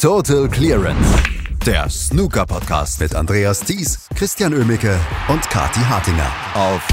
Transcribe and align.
Total 0.00 0.48
Clearance, 0.48 1.22
der 1.66 1.90
Snooker-Podcast 1.90 3.00
mit 3.00 3.14
Andreas 3.14 3.60
Thies, 3.60 4.08
Christian 4.16 4.54
Ömicke 4.54 4.98
und 5.28 5.42
Kati 5.50 5.80
Hartinger 5.80 6.32
auf 6.54 6.88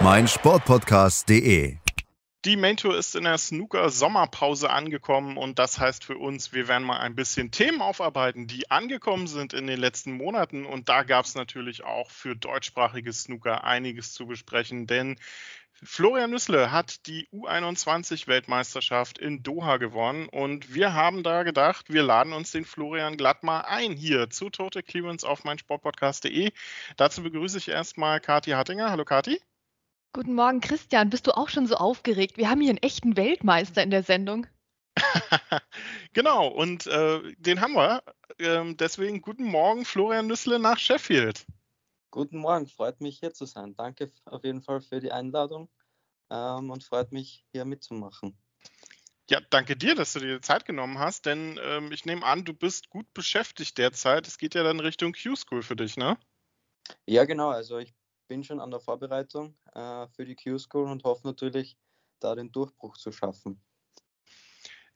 meinsportpodcast.de. 0.00 1.76
Die 2.44 2.56
Main 2.56 2.76
Tour 2.76 2.96
ist 2.96 3.16
in 3.16 3.24
der 3.24 3.36
Snooker-Sommerpause 3.36 4.70
angekommen 4.70 5.36
und 5.36 5.58
das 5.58 5.80
heißt 5.80 6.04
für 6.04 6.16
uns, 6.16 6.52
wir 6.52 6.68
werden 6.68 6.84
mal 6.84 7.00
ein 7.00 7.16
bisschen 7.16 7.50
Themen 7.50 7.82
aufarbeiten, 7.82 8.46
die 8.46 8.70
angekommen 8.70 9.26
sind 9.26 9.52
in 9.52 9.66
den 9.66 9.80
letzten 9.80 10.12
Monaten 10.12 10.64
und 10.64 10.88
da 10.88 11.02
gab 11.02 11.24
es 11.24 11.34
natürlich 11.34 11.82
auch 11.82 12.10
für 12.10 12.36
deutschsprachige 12.36 13.12
Snooker 13.12 13.64
einiges 13.64 14.14
zu 14.14 14.26
besprechen, 14.26 14.86
denn 14.86 15.18
Florian 15.82 16.30
Nüssle 16.30 16.72
hat 16.72 17.06
die 17.06 17.26
U21-Weltmeisterschaft 17.32 19.16
in 19.18 19.42
Doha 19.42 19.78
gewonnen 19.78 20.28
und 20.28 20.74
wir 20.74 20.92
haben 20.92 21.22
da 21.22 21.42
gedacht, 21.42 21.86
wir 21.88 22.02
laden 22.02 22.34
uns 22.34 22.50
den 22.50 22.66
Florian 22.66 23.16
glatt 23.16 23.42
mal 23.42 23.62
ein 23.62 23.92
hier 23.92 24.28
zu 24.28 24.50
Total 24.50 24.82
Clearance 24.82 25.26
auf 25.26 25.44
meinsportpodcast.de. 25.44 26.52
Dazu 26.96 27.22
begrüße 27.22 27.56
ich 27.56 27.68
erstmal 27.68 28.20
Kathi 28.20 28.50
Hattinger. 28.50 28.90
Hallo 28.90 29.06
Kathi. 29.06 29.40
Guten 30.12 30.34
Morgen, 30.34 30.60
Christian. 30.60 31.08
Bist 31.08 31.26
du 31.26 31.36
auch 31.36 31.48
schon 31.48 31.66
so 31.66 31.76
aufgeregt? 31.76 32.36
Wir 32.36 32.50
haben 32.50 32.60
hier 32.60 32.70
einen 32.70 32.78
echten 32.78 33.16
Weltmeister 33.16 33.82
in 33.82 33.90
der 33.90 34.02
Sendung. 34.02 34.46
genau, 36.12 36.48
und 36.48 36.86
äh, 36.88 37.20
den 37.38 37.62
haben 37.62 37.74
wir. 37.74 38.02
Ähm, 38.38 38.76
deswegen 38.76 39.22
guten 39.22 39.44
Morgen, 39.44 39.86
Florian 39.86 40.26
Nüssle 40.26 40.58
nach 40.58 40.78
Sheffield. 40.78 41.46
Guten 42.10 42.38
Morgen, 42.38 42.66
freut 42.66 43.00
mich 43.00 43.20
hier 43.20 43.32
zu 43.32 43.46
sein. 43.46 43.74
Danke 43.76 44.10
auf 44.24 44.42
jeden 44.42 44.62
Fall 44.62 44.80
für 44.80 45.00
die 45.00 45.12
Einladung 45.12 45.70
ähm, 46.28 46.70
und 46.70 46.82
freut 46.82 47.12
mich 47.12 47.44
hier 47.52 47.64
mitzumachen. 47.64 48.36
Ja, 49.28 49.40
danke 49.50 49.76
dir, 49.76 49.94
dass 49.94 50.14
du 50.14 50.18
dir 50.18 50.42
Zeit 50.42 50.64
genommen 50.64 50.98
hast, 50.98 51.26
denn 51.26 51.58
ähm, 51.62 51.92
ich 51.92 52.04
nehme 52.04 52.26
an, 52.26 52.44
du 52.44 52.52
bist 52.52 52.90
gut 52.90 53.06
beschäftigt 53.14 53.78
derzeit. 53.78 54.26
Es 54.26 54.38
geht 54.38 54.56
ja 54.56 54.64
dann 54.64 54.80
Richtung 54.80 55.12
Q-School 55.12 55.62
für 55.62 55.76
dich, 55.76 55.96
ne? 55.96 56.18
Ja, 57.06 57.24
genau. 57.24 57.50
Also 57.50 57.78
ich 57.78 57.94
bin 58.26 58.42
schon 58.42 58.60
an 58.60 58.72
der 58.72 58.80
Vorbereitung 58.80 59.56
äh, 59.74 60.08
für 60.08 60.24
die 60.24 60.34
Q-School 60.34 60.90
und 60.90 61.04
hoffe 61.04 61.24
natürlich, 61.28 61.78
da 62.18 62.34
den 62.34 62.50
Durchbruch 62.50 62.96
zu 62.96 63.12
schaffen. 63.12 63.62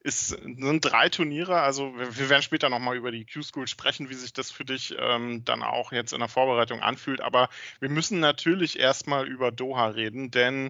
Es 0.07 0.27
sind 0.27 0.81
drei 0.85 1.09
Turniere, 1.09 1.61
also 1.61 1.95
wir 1.97 2.29
werden 2.29 2.43
später 2.43 2.69
nochmal 2.69 2.95
über 2.95 3.09
die 3.09 3.25
Q-School 3.25 3.67
sprechen, 3.67 4.07
wie 4.11 4.13
sich 4.13 4.33
das 4.33 4.51
für 4.51 4.63
dich 4.63 4.95
ähm, 4.99 5.43
dann 5.45 5.63
auch 5.63 5.91
jetzt 5.91 6.13
in 6.13 6.19
der 6.19 6.27
Vorbereitung 6.27 6.81
anfühlt. 6.81 7.21
Aber 7.21 7.49
wir 7.79 7.89
müssen 7.89 8.19
natürlich 8.19 8.77
erstmal 8.77 9.27
über 9.27 9.51
Doha 9.51 9.87
reden, 9.87 10.29
denn 10.29 10.69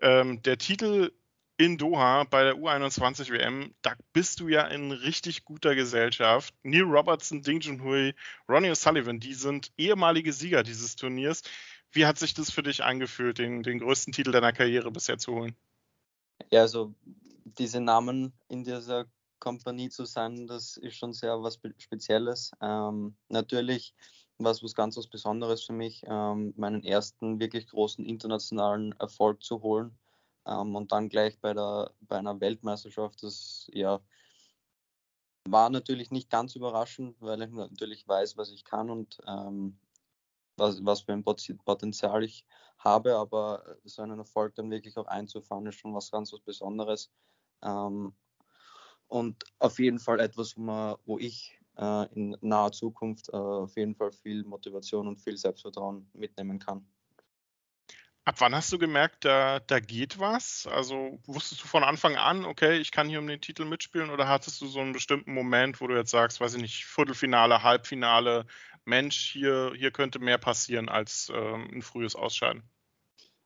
ähm, 0.00 0.42
der 0.42 0.58
Titel 0.58 1.10
in 1.56 1.76
Doha 1.76 2.22
bei 2.22 2.44
der 2.44 2.54
U21 2.54 3.32
WM, 3.32 3.74
da 3.82 3.94
bist 4.12 4.38
du 4.38 4.46
ja 4.46 4.62
in 4.68 4.92
richtig 4.92 5.44
guter 5.44 5.74
Gesellschaft. 5.74 6.54
Neil 6.62 6.82
Robertson, 6.82 7.42
Ding 7.42 7.60
Junhui, 7.60 8.14
Ronnie 8.48 8.70
O'Sullivan, 8.70 9.18
die 9.18 9.34
sind 9.34 9.72
ehemalige 9.76 10.32
Sieger 10.32 10.62
dieses 10.62 10.94
Turniers. 10.94 11.42
Wie 11.90 12.06
hat 12.06 12.16
sich 12.20 12.32
das 12.32 12.52
für 12.52 12.62
dich 12.62 12.84
angefühlt, 12.84 13.38
den, 13.38 13.64
den 13.64 13.80
größten 13.80 14.12
Titel 14.12 14.30
deiner 14.30 14.52
Karriere 14.52 14.92
bisher 14.92 15.18
zu 15.18 15.34
holen? 15.34 15.56
Ja, 16.52 16.60
also 16.60 16.94
diese 17.58 17.80
Namen 17.80 18.32
in 18.48 18.64
dieser 18.64 19.06
Kompanie 19.38 19.88
zu 19.88 20.04
sein, 20.04 20.46
das 20.46 20.76
ist 20.76 20.96
schon 20.96 21.12
sehr 21.12 21.42
was 21.42 21.58
Spezielles. 21.78 22.52
Ähm, 22.60 23.16
natürlich 23.28 23.94
war 24.38 24.52
es 24.52 24.62
was 24.62 24.74
ganz 24.74 24.96
was 24.96 25.08
Besonderes 25.08 25.64
für 25.64 25.72
mich, 25.72 26.02
ähm, 26.06 26.54
meinen 26.56 26.84
ersten 26.84 27.40
wirklich 27.40 27.66
großen 27.66 28.04
internationalen 28.04 28.92
Erfolg 29.00 29.42
zu 29.42 29.62
holen 29.62 29.98
ähm, 30.46 30.74
und 30.76 30.92
dann 30.92 31.08
gleich 31.08 31.38
bei, 31.40 31.54
der, 31.54 31.92
bei 32.00 32.18
einer 32.18 32.40
Weltmeisterschaft. 32.40 33.22
Das 33.22 33.68
ja, 33.72 34.00
war 35.44 35.70
natürlich 35.70 36.10
nicht 36.10 36.30
ganz 36.30 36.54
überraschend, 36.54 37.16
weil 37.20 37.42
ich 37.42 37.50
natürlich 37.50 38.06
weiß, 38.06 38.36
was 38.36 38.50
ich 38.50 38.64
kann 38.64 38.90
und 38.90 39.18
ähm, 39.26 39.78
was, 40.56 40.84
was 40.84 41.02
für 41.02 41.12
ein 41.12 41.24
Potenzial 41.24 42.24
ich 42.24 42.44
habe, 42.78 43.16
aber 43.16 43.76
so 43.84 44.02
einen 44.02 44.18
Erfolg 44.18 44.54
dann 44.54 44.70
wirklich 44.70 44.96
auch 44.96 45.06
einzufahren, 45.06 45.66
ist 45.66 45.76
schon 45.76 45.94
was 45.94 46.10
ganz 46.10 46.32
was 46.32 46.40
Besonderes. 46.40 47.10
Ähm, 47.62 48.12
und 49.06 49.44
auf 49.58 49.78
jeden 49.78 49.98
Fall 49.98 50.20
etwas, 50.20 50.56
wo, 50.56 50.62
man, 50.62 50.96
wo 51.06 51.18
ich 51.18 51.58
äh, 51.76 52.06
in 52.14 52.36
naher 52.40 52.72
Zukunft 52.72 53.28
äh, 53.30 53.36
auf 53.36 53.76
jeden 53.76 53.94
Fall 53.94 54.12
viel 54.12 54.44
Motivation 54.44 55.08
und 55.08 55.18
viel 55.18 55.36
Selbstvertrauen 55.36 56.10
mitnehmen 56.12 56.58
kann. 56.58 56.86
Ab 58.24 58.34
wann 58.40 58.54
hast 58.54 58.70
du 58.70 58.78
gemerkt, 58.78 59.24
da, 59.24 59.58
da 59.60 59.80
geht 59.80 60.18
was? 60.18 60.66
Also 60.66 61.18
wusstest 61.24 61.62
du 61.62 61.66
von 61.66 61.82
Anfang 61.82 62.16
an, 62.16 62.44
okay, 62.44 62.76
ich 62.76 62.90
kann 62.90 63.08
hier 63.08 63.20
um 63.20 63.26
den 63.26 63.40
Titel 63.40 63.64
mitspielen 63.64 64.10
oder 64.10 64.28
hattest 64.28 64.60
du 64.60 64.66
so 64.66 64.80
einen 64.80 64.92
bestimmten 64.92 65.32
Moment, 65.32 65.80
wo 65.80 65.86
du 65.86 65.96
jetzt 65.96 66.10
sagst, 66.10 66.38
weiß 66.38 66.52
ich 66.54 66.60
nicht, 66.60 66.84
Viertelfinale, 66.84 67.62
Halbfinale, 67.62 68.44
Mensch, 68.84 69.16
hier, 69.32 69.72
hier 69.74 69.92
könnte 69.92 70.18
mehr 70.18 70.36
passieren 70.36 70.90
als 70.90 71.32
ähm, 71.34 71.70
ein 71.72 71.80
frühes 71.80 72.16
Ausscheiden? 72.16 72.62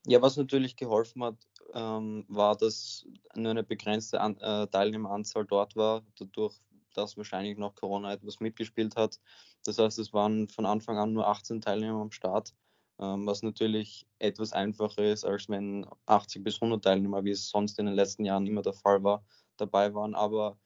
Ja, 0.07 0.21
was 0.21 0.37
natürlich 0.37 0.77
geholfen 0.77 1.23
hat, 1.23 1.37
ähm, 1.75 2.25
war, 2.29 2.57
dass 2.57 3.07
nur 3.35 3.51
eine 3.53 3.63
begrenzte 3.63 4.21
An 4.21 4.37
äh, 4.39 4.67
Teilnehmeranzahl 4.67 5.45
dort 5.47 5.77
war, 5.77 6.03
dadurch, 6.19 6.55
dass 6.95 7.17
wahrscheinlich 7.17 7.57
noch 7.57 7.75
Corona 7.77 8.13
etwas 8.13 8.41
mitgespielt 8.41 8.97
hat. 8.97 9.21
Das 9.65 9.79
heißt, 9.79 9.99
es 10.01 10.13
waren 10.13 10.49
von 10.49 10.67
Anfang 10.67 10.99
an 10.99 11.13
nur 11.13 11.29
18 11.29 11.61
Teilnehmer 11.61 12.01
am 12.01 12.11
Start, 12.11 12.53
ähm, 12.99 13.27
was 13.27 13.43
natürlich 13.43 14.09
etwas 14.19 14.53
einfacher 14.53 15.05
ist, 15.05 15.25
als 15.25 15.49
wenn 15.49 15.87
80 16.07 16.43
bis 16.43 16.61
100 16.61 16.83
Teilnehmer, 16.83 17.25
wie 17.25 17.31
es 17.31 17.49
sonst 17.49 17.79
in 17.79 17.87
den 17.87 17.95
letzten 17.95 18.25
Jahren 18.25 18.47
immer 18.49 18.63
der 18.63 18.73
Fall 18.75 19.05
war, 19.05 19.25
dabei 19.57 19.95
waren. 19.95 20.17
Aber 20.17 20.59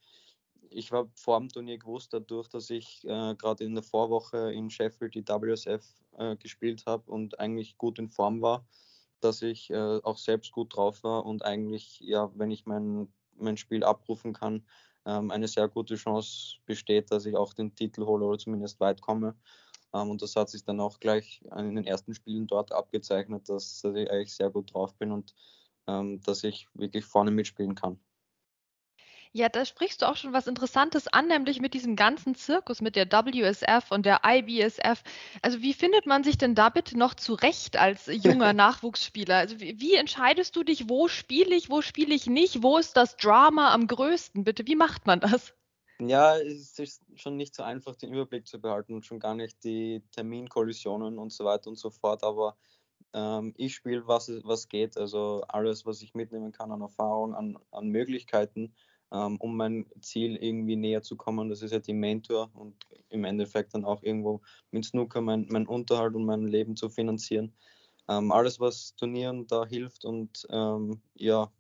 ich 0.71 0.93
war 0.93 1.09
vor 1.15 1.39
dem 1.39 1.49
Turnier 1.51 1.79
gewusst, 1.79 2.13
dadurch, 2.13 2.49
dass 2.49 2.71
ich 2.71 3.05
äh, 3.05 3.35
gerade 3.37 3.65
in 3.65 3.75
der 3.75 3.83
Vorwoche 3.85 4.53
in 4.53 4.71
Sheffield 4.71 5.15
die 5.15 5.27
WSF 5.27 5.85
äh, 6.19 6.37
gespielt 6.37 6.85
habe 6.87 7.11
und 7.11 7.39
eigentlich 7.39 7.77
gut 7.79 7.99
in 7.99 8.09
Form 8.09 8.41
war, 8.43 8.67
dass 9.21 9.43
ich 9.43 9.71
äh, 9.71 10.01
auch 10.03 10.19
selbst 10.19 10.53
gut 10.53 10.77
drauf 10.77 11.03
war 11.05 11.27
und 11.27 11.45
eigentlich, 11.45 12.01
ja, 12.01 12.31
wenn 12.35 12.51
ich 12.51 12.67
mein, 12.67 13.13
mein 13.37 13.57
Spiel 13.57 13.85
abrufen 13.85 14.33
kann, 14.33 14.67
ähm, 15.07 15.31
eine 15.31 15.49
sehr 15.49 15.69
gute 15.69 15.97
Chance 15.97 16.57
besteht, 16.67 17.11
dass 17.13 17.27
ich 17.27 17.37
auch 17.37 17.55
den 17.55 17.75
Titel 17.75 18.05
hole 18.07 18.25
oder 18.27 18.39
zumindest 18.39 18.81
weit 18.81 19.01
komme. 19.01 19.37
Ähm, 19.95 20.11
und 20.11 20.23
das 20.23 20.37
hat 20.37 20.51
sich 20.51 20.65
dann 20.65 20.81
auch 20.81 21.01
gleich 21.01 21.43
in 21.57 21.75
den 21.77 21.87
ersten 21.87 22.15
Spielen 22.15 22.47
dort 22.47 22.73
abgezeichnet, 22.73 23.49
dass, 23.49 23.81
dass 23.83 23.95
ich 23.95 24.11
eigentlich 24.11 24.35
sehr 24.35 24.51
gut 24.51 24.75
drauf 24.75 24.95
bin 24.97 25.13
und 25.13 25.35
ähm, 25.87 26.21
dass 26.23 26.45
ich 26.45 26.69
wirklich 26.75 27.05
vorne 27.05 27.31
mitspielen 27.31 27.75
kann. 27.75 28.01
Ja, 29.37 29.51
da 29.51 29.67
sprichst 29.67 30.01
du 30.01 30.09
auch 30.09 30.17
schon 30.17 30.33
was 30.33 30.47
Interessantes 30.47 31.09
an, 31.09 31.29
nämlich 31.29 31.61
mit 31.61 31.75
diesem 31.75 31.95
ganzen 31.95 32.35
Zirkus, 32.37 32.81
mit 32.81 32.97
der 32.97 33.13
WSF 33.13 33.91
und 33.91 34.07
der 34.07 34.23
IBSF. 34.25 35.03
Also 35.43 35.61
wie 35.61 35.75
findet 35.75 36.07
man 36.07 36.25
sich 36.25 36.39
denn 36.39 36.55
da 36.55 36.71
bitte 36.71 36.97
noch 36.97 37.13
zurecht 37.13 37.77
als 37.77 38.07
junger 38.07 38.53
Nachwuchsspieler? 38.55 39.37
Also 39.37 39.61
wie, 39.61 39.79
wie 39.79 39.95
entscheidest 39.95 40.57
du 40.57 40.63
dich, 40.63 40.89
wo 40.89 41.07
spiele 41.09 41.55
ich, 41.55 41.69
wo 41.69 41.83
spiele 41.83 42.15
ich 42.15 42.27
nicht? 42.29 42.63
Wo 42.63 42.79
ist 42.79 42.97
das 42.97 43.19
Drama 43.19 43.75
am 43.75 43.87
größten? 43.89 44.43
Bitte, 44.43 44.67
wie 44.67 44.75
macht 44.75 45.07
man 45.07 45.21
das? 45.21 45.53
Ja, 46.01 46.39
es 46.39 46.79
ist 46.79 47.03
schon 47.17 47.37
nicht 47.37 47.55
so 47.55 47.63
einfach, 47.63 47.95
den 47.95 48.15
Überblick 48.15 48.47
zu 48.47 48.59
behalten 48.59 48.95
und 48.95 49.05
schon 49.05 49.21
gar 49.21 49.35
nicht 49.35 49.63
die 49.65 50.03
Terminkollisionen 50.13 51.19
und 51.19 51.31
so 51.31 51.45
weiter 51.45 51.69
und 51.69 51.77
so 51.77 51.91
fort. 51.91 52.25
Aber 52.25 52.57
ähm, 53.13 53.53
ich 53.59 53.75
spiele, 53.75 54.07
was, 54.07 54.31
was 54.45 54.71
geht. 54.71 54.97
Also 54.97 55.45
alles, 55.47 55.85
was 55.85 56.01
ich 56.01 56.15
mitnehmen 56.15 56.53
kann 56.53 56.73
an 56.73 56.81
Erfahrung, 56.81 57.35
an, 57.35 57.59
an 57.71 57.89
Möglichkeiten 57.89 58.75
um 59.17 59.57
mein 59.57 59.87
Ziel 60.01 60.37
irgendwie 60.37 60.77
näher 60.77 61.03
zu 61.03 61.17
kommen. 61.17 61.49
Das 61.49 61.63
ist 61.63 61.73
ja 61.73 61.79
die 61.79 61.95
Mentor 61.95 62.51
und 62.55 62.75
im 63.11 63.25
Endeffekt 63.25 63.75
dann 63.75 63.85
auch 63.85 64.03
irgendwo 64.03 64.41
mit 64.71 64.85
Snooker 64.85 65.21
mein, 65.21 65.47
mein 65.51 65.67
Unterhalt 65.67 66.15
und 66.15 66.25
mein 66.25 66.47
Leben 66.47 66.77
zu 66.77 66.89
finanzieren. 66.89 67.53
Ähm, 68.09 68.31
alles, 68.31 68.61
was 68.61 68.95
Turnieren 68.97 69.47
da 69.47 69.67
hilft 69.67 70.05
und 70.05 70.47
ähm, 70.51 71.01
ja, 71.15 71.51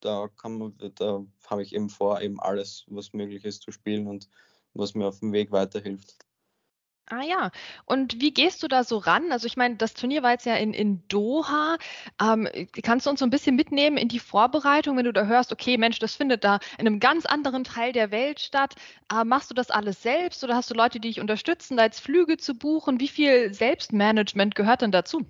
da 0.00 0.28
kann 0.36 0.58
man, 0.58 0.74
da 0.96 1.24
habe 1.46 1.62
ich 1.62 1.74
eben 1.74 1.88
vor, 1.88 2.20
eben 2.20 2.40
alles, 2.40 2.84
was 2.88 3.12
möglich 3.12 3.44
ist, 3.44 3.62
zu 3.62 3.72
spielen 3.72 4.06
und 4.06 4.28
was 4.74 4.94
mir 4.94 5.06
auf 5.06 5.20
dem 5.20 5.32
Weg 5.32 5.50
weiterhilft. 5.52 6.23
Ah 7.06 7.22
ja, 7.22 7.50
und 7.84 8.20
wie 8.22 8.32
gehst 8.32 8.62
du 8.62 8.68
da 8.68 8.82
so 8.82 8.96
ran? 8.96 9.30
Also 9.30 9.46
ich 9.46 9.58
meine, 9.58 9.76
das 9.76 9.92
Turnier 9.92 10.22
war 10.22 10.30
jetzt 10.30 10.46
ja 10.46 10.54
in, 10.56 10.72
in 10.72 11.06
Doha. 11.08 11.76
Ähm, 12.18 12.48
kannst 12.82 13.04
du 13.04 13.10
uns 13.10 13.20
so 13.20 13.26
ein 13.26 13.30
bisschen 13.30 13.56
mitnehmen 13.56 13.98
in 13.98 14.08
die 14.08 14.18
Vorbereitung, 14.18 14.96
wenn 14.96 15.04
du 15.04 15.12
da 15.12 15.26
hörst, 15.26 15.52
okay, 15.52 15.76
Mensch, 15.76 15.98
das 15.98 16.14
findet 16.14 16.44
da 16.44 16.60
in 16.78 16.86
einem 16.86 17.00
ganz 17.00 17.26
anderen 17.26 17.62
Teil 17.64 17.92
der 17.92 18.10
Welt 18.10 18.40
statt. 18.40 18.76
Äh, 19.12 19.24
machst 19.24 19.50
du 19.50 19.54
das 19.54 19.70
alles 19.70 20.00
selbst 20.02 20.42
oder 20.44 20.56
hast 20.56 20.70
du 20.70 20.74
Leute, 20.74 20.98
die 20.98 21.08
dich 21.08 21.20
unterstützen, 21.20 21.76
da 21.76 21.84
jetzt 21.84 22.00
Flüge 22.00 22.38
zu 22.38 22.54
buchen? 22.54 22.98
Wie 23.00 23.08
viel 23.08 23.52
Selbstmanagement 23.52 24.54
gehört 24.54 24.80
denn 24.80 24.92
dazu? 24.92 25.26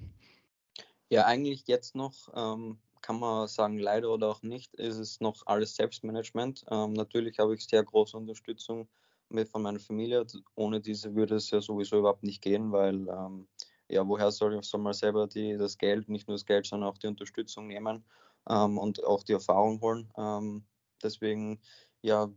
Ja, 1.08 1.24
eigentlich 1.24 1.66
jetzt 1.66 1.96
noch 1.96 2.14
ähm, 2.36 2.78
kann 3.02 3.18
man 3.18 3.48
sagen, 3.48 3.78
leider 3.78 4.10
oder 4.10 4.28
auch 4.28 4.42
nicht, 4.42 4.74
ist 4.74 4.98
es 4.98 5.20
noch 5.20 5.42
alles 5.46 5.74
Selbstmanagement. 5.74 6.64
Ähm, 6.70 6.92
natürlich 6.92 7.40
habe 7.40 7.54
ich 7.54 7.66
sehr 7.66 7.82
große 7.82 8.16
Unterstützung 8.16 8.88
mit 9.34 9.48
von 9.48 9.62
meiner 9.62 9.80
Familie. 9.80 10.24
Ohne 10.54 10.80
diese 10.80 11.14
würde 11.14 11.36
es 11.36 11.50
ja 11.50 11.60
sowieso 11.60 11.98
überhaupt 11.98 12.22
nicht 12.22 12.42
gehen, 12.42 12.72
weil 12.72 13.06
ähm, 13.08 13.48
ja, 13.88 14.06
woher 14.06 14.30
soll, 14.30 14.62
soll 14.62 14.80
man 14.80 14.94
selber 14.94 15.26
die, 15.26 15.56
das 15.56 15.76
Geld, 15.76 16.08
nicht 16.08 16.26
nur 16.28 16.36
das 16.36 16.46
Geld, 16.46 16.66
sondern 16.66 16.88
auch 16.88 16.98
die 16.98 17.06
Unterstützung 17.06 17.66
nehmen 17.66 18.04
ähm, 18.48 18.78
und 18.78 19.04
auch 19.04 19.22
die 19.22 19.32
Erfahrung 19.34 19.80
holen. 19.80 20.10
Ähm, 20.16 20.64
deswegen, 21.02 21.60
ja, 22.02 22.32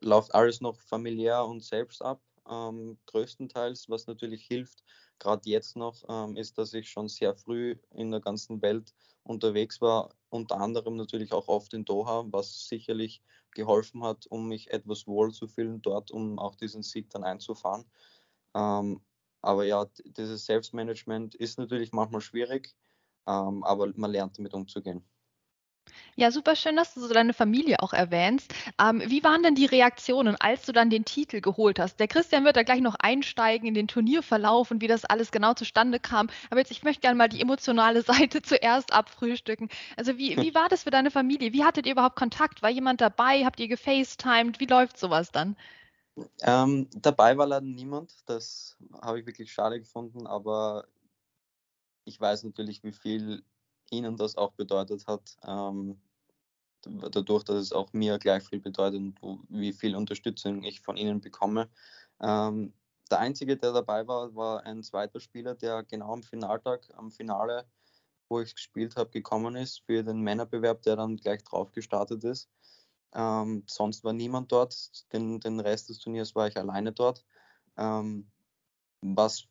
läuft 0.00 0.34
alles 0.34 0.60
noch 0.60 0.80
familiär 0.80 1.44
und 1.44 1.62
selbst 1.62 2.02
ab, 2.02 2.20
ähm, 2.48 2.98
größtenteils, 3.06 3.88
was 3.88 4.06
natürlich 4.06 4.44
hilft, 4.46 4.84
gerade 5.18 5.48
jetzt 5.48 5.76
noch, 5.76 6.02
ähm, 6.08 6.36
ist, 6.36 6.58
dass 6.58 6.72
ich 6.74 6.88
schon 6.88 7.08
sehr 7.08 7.34
früh 7.34 7.76
in 7.90 8.10
der 8.10 8.20
ganzen 8.20 8.62
Welt 8.62 8.94
unterwegs 9.22 9.80
war, 9.80 10.14
unter 10.28 10.60
anderem 10.60 10.96
natürlich 10.96 11.32
auch 11.32 11.48
oft 11.48 11.74
in 11.74 11.84
Doha, 11.84 12.24
was 12.28 12.68
sicherlich 12.68 13.22
geholfen 13.56 14.04
hat, 14.04 14.26
um 14.28 14.48
mich 14.48 14.70
etwas 14.72 15.08
wohl 15.08 15.32
zu 15.32 15.48
fühlen 15.48 15.82
dort, 15.82 16.12
um 16.12 16.38
auch 16.38 16.54
diesen 16.54 16.84
Sieg 16.84 17.10
dann 17.10 17.24
einzufahren. 17.24 17.84
Ähm, 18.54 19.00
aber 19.42 19.64
ja, 19.64 19.86
dieses 20.04 20.46
Selbstmanagement 20.46 21.34
ist 21.34 21.58
natürlich 21.58 21.92
manchmal 21.92 22.20
schwierig, 22.20 22.76
ähm, 23.26 23.64
aber 23.64 23.92
man 23.96 24.12
lernt 24.12 24.38
damit 24.38 24.54
umzugehen. 24.54 25.04
Ja, 26.18 26.30
super 26.30 26.56
schön, 26.56 26.76
dass 26.76 26.94
du 26.94 27.00
so 27.00 27.12
deine 27.12 27.34
Familie 27.34 27.80
auch 27.80 27.92
erwähnst. 27.92 28.52
Ähm, 28.80 29.02
wie 29.04 29.22
waren 29.22 29.42
denn 29.42 29.54
die 29.54 29.66
Reaktionen, 29.66 30.34
als 30.40 30.64
du 30.64 30.72
dann 30.72 30.88
den 30.88 31.04
Titel 31.04 31.40
geholt 31.40 31.78
hast? 31.78 32.00
Der 32.00 32.08
Christian 32.08 32.44
wird 32.44 32.56
da 32.56 32.62
gleich 32.62 32.80
noch 32.80 32.94
einsteigen 32.98 33.68
in 33.68 33.74
den 33.74 33.86
Turnierverlauf 33.86 34.70
und 34.70 34.80
wie 34.80 34.86
das 34.86 35.04
alles 35.04 35.30
genau 35.30 35.52
zustande 35.52 36.00
kam. 36.00 36.28
Aber 36.50 36.60
jetzt, 36.60 36.70
ich 36.70 36.82
möchte 36.82 37.02
gerne 37.02 37.16
mal 37.16 37.28
die 37.28 37.40
emotionale 37.40 38.02
Seite 38.02 38.40
zuerst 38.40 38.92
abfrühstücken. 38.92 39.68
Also 39.96 40.16
wie, 40.16 40.36
wie 40.38 40.54
war 40.54 40.68
das 40.68 40.84
für 40.84 40.90
deine 40.90 41.10
Familie? 41.10 41.52
Wie 41.52 41.64
hattet 41.64 41.86
ihr 41.86 41.92
überhaupt 41.92 42.16
Kontakt? 42.16 42.62
War 42.62 42.70
jemand 42.70 43.00
dabei? 43.00 43.44
Habt 43.44 43.60
ihr 43.60 43.68
gefacetimed? 43.68 44.58
Wie 44.58 44.66
läuft 44.66 44.98
sowas 44.98 45.32
dann? 45.32 45.56
Ähm, 46.40 46.88
dabei 46.94 47.36
war 47.36 47.46
leider 47.46 47.66
niemand. 47.66 48.14
Das 48.24 48.76
habe 49.02 49.20
ich 49.20 49.26
wirklich 49.26 49.52
schade 49.52 49.78
gefunden, 49.78 50.26
aber 50.26 50.86
ich 52.04 52.18
weiß 52.18 52.44
natürlich, 52.44 52.82
wie 52.84 52.92
viel 52.92 53.42
ihnen 53.90 54.16
das 54.16 54.36
auch 54.36 54.52
bedeutet 54.52 55.06
hat, 55.06 55.36
ähm, 55.46 56.00
dadurch, 56.82 57.44
dass 57.44 57.56
es 57.56 57.72
auch 57.72 57.92
mir 57.92 58.18
gleich 58.18 58.44
viel 58.44 58.60
bedeutet 58.60 59.00
und 59.20 59.46
wie 59.48 59.72
viel 59.72 59.96
Unterstützung 59.96 60.62
ich 60.62 60.80
von 60.80 60.96
ihnen 60.96 61.20
bekomme. 61.20 61.68
Ähm, 62.20 62.72
der 63.10 63.20
einzige, 63.20 63.56
der 63.56 63.72
dabei 63.72 64.06
war, 64.06 64.34
war 64.34 64.64
ein 64.64 64.82
zweiter 64.82 65.20
Spieler, 65.20 65.54
der 65.54 65.84
genau 65.84 66.12
am 66.12 66.22
Finaltag, 66.22 66.88
am 66.96 67.10
Finale, 67.10 67.66
wo 68.28 68.40
ich 68.40 68.54
gespielt 68.54 68.96
habe, 68.96 69.10
gekommen 69.10 69.54
ist 69.56 69.82
für 69.86 70.02
den 70.02 70.20
Männerbewerb, 70.20 70.82
der 70.82 70.96
dann 70.96 71.16
gleich 71.16 71.44
drauf 71.44 71.70
gestartet 71.72 72.24
ist. 72.24 72.48
Ähm, 73.14 73.62
sonst 73.66 74.02
war 74.02 74.12
niemand 74.12 74.50
dort. 74.50 74.74
Den, 75.12 75.40
den 75.40 75.60
Rest 75.60 75.88
des 75.88 76.00
Turniers 76.00 76.34
war 76.34 76.48
ich 76.48 76.56
alleine 76.56 76.92
dort. 76.92 77.24
Ähm, 77.76 78.30
was 79.00 79.46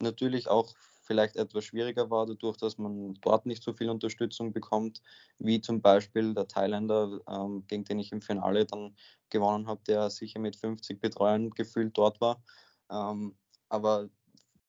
natürlich 0.00 0.48
auch 0.48 0.74
vielleicht 1.08 1.36
etwas 1.36 1.64
schwieriger 1.64 2.10
war, 2.10 2.26
dadurch, 2.26 2.58
dass 2.58 2.76
man 2.78 3.14
dort 3.22 3.46
nicht 3.46 3.62
so 3.62 3.72
viel 3.72 3.88
Unterstützung 3.88 4.52
bekommt, 4.52 5.02
wie 5.38 5.60
zum 5.60 5.80
Beispiel 5.80 6.34
der 6.34 6.46
Thailänder, 6.46 7.18
ähm, 7.26 7.64
gegen 7.66 7.84
den 7.84 7.98
ich 7.98 8.12
im 8.12 8.20
Finale 8.20 8.66
dann 8.66 8.94
gewonnen 9.30 9.66
habe, 9.66 9.80
der 9.88 10.10
sicher 10.10 10.38
mit 10.38 10.54
50 10.54 11.00
Betreuern 11.00 11.50
gefühlt 11.50 11.96
dort 11.96 12.20
war. 12.20 12.42
Ähm, 12.90 13.34
aber 13.70 14.10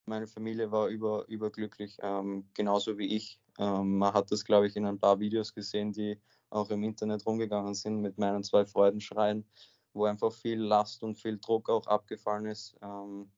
meine 0.05 0.27
Familie 0.27 0.71
war 0.71 0.87
über, 0.87 1.25
überglücklich, 1.27 1.97
ähm, 2.01 2.47
genauso 2.53 2.97
wie 2.97 3.15
ich. 3.15 3.39
Ähm, 3.59 3.97
man 3.97 4.13
hat 4.13 4.31
das, 4.31 4.45
glaube 4.45 4.67
ich, 4.67 4.75
in 4.77 4.85
ein 4.85 4.99
paar 4.99 5.19
Videos 5.19 5.53
gesehen, 5.53 5.91
die 5.91 6.19
auch 6.49 6.69
im 6.69 6.83
Internet 6.83 7.25
rumgegangen 7.25 7.73
sind 7.73 8.01
mit 8.01 8.17
meinen 8.17 8.43
zwei 8.43 8.65
Freudenschreien, 8.65 9.45
wo 9.93 10.05
einfach 10.05 10.31
viel 10.31 10.59
Last 10.59 11.03
und 11.03 11.15
viel 11.15 11.37
Druck 11.37 11.69
auch 11.69 11.85
abgefallen 11.85 12.45
ist. 12.45 12.77
Ähm, 12.81 13.29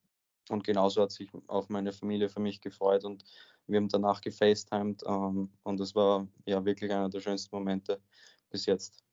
und 0.49 0.63
genauso 0.63 1.01
hat 1.01 1.11
sich 1.11 1.29
auch 1.47 1.69
meine 1.69 1.93
Familie 1.93 2.29
für 2.29 2.39
mich 2.39 2.61
gefreut 2.61 3.05
und 3.05 3.23
wir 3.67 3.77
haben 3.77 3.89
danach 3.89 4.21
gefacetimed 4.21 5.03
ähm, 5.05 5.51
und 5.63 5.79
das 5.79 5.95
war 5.95 6.27
ja 6.45 6.65
wirklich 6.65 6.91
einer 6.91 7.09
der 7.09 7.21
schönsten 7.21 7.55
Momente 7.55 8.01
bis 8.49 8.65
jetzt. 8.65 9.03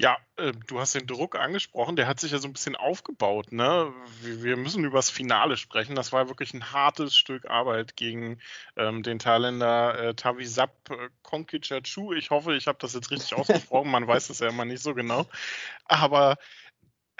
Ja, 0.00 0.16
äh, 0.36 0.52
du 0.66 0.80
hast 0.80 0.94
den 0.94 1.06
Druck 1.06 1.38
angesprochen, 1.38 1.94
der 1.94 2.06
hat 2.06 2.20
sich 2.20 2.32
ja 2.32 2.38
so 2.38 2.48
ein 2.48 2.54
bisschen 2.54 2.74
aufgebaut. 2.74 3.52
Ne? 3.52 3.92
Wir, 4.22 4.42
wir 4.42 4.56
müssen 4.56 4.82
über 4.82 4.96
das 4.96 5.10
Finale 5.10 5.58
sprechen. 5.58 5.94
Das 5.94 6.10
war 6.10 6.26
wirklich 6.28 6.54
ein 6.54 6.72
hartes 6.72 7.14
Stück 7.14 7.50
Arbeit 7.50 7.96
gegen 7.96 8.40
ähm, 8.76 9.02
den 9.02 9.18
Thailänder 9.18 9.98
äh, 9.98 10.14
Tavisap 10.14 10.88
äh, 10.88 11.10
Konkichachu. 11.22 12.14
Ich 12.14 12.30
hoffe, 12.30 12.56
ich 12.56 12.66
habe 12.66 12.78
das 12.80 12.94
jetzt 12.94 13.10
richtig 13.10 13.34
ausgesprochen. 13.38 13.90
Man 13.90 14.06
weiß 14.06 14.30
es 14.30 14.38
ja 14.38 14.48
immer 14.48 14.64
nicht 14.64 14.82
so 14.82 14.94
genau. 14.94 15.26
Aber 15.84 16.38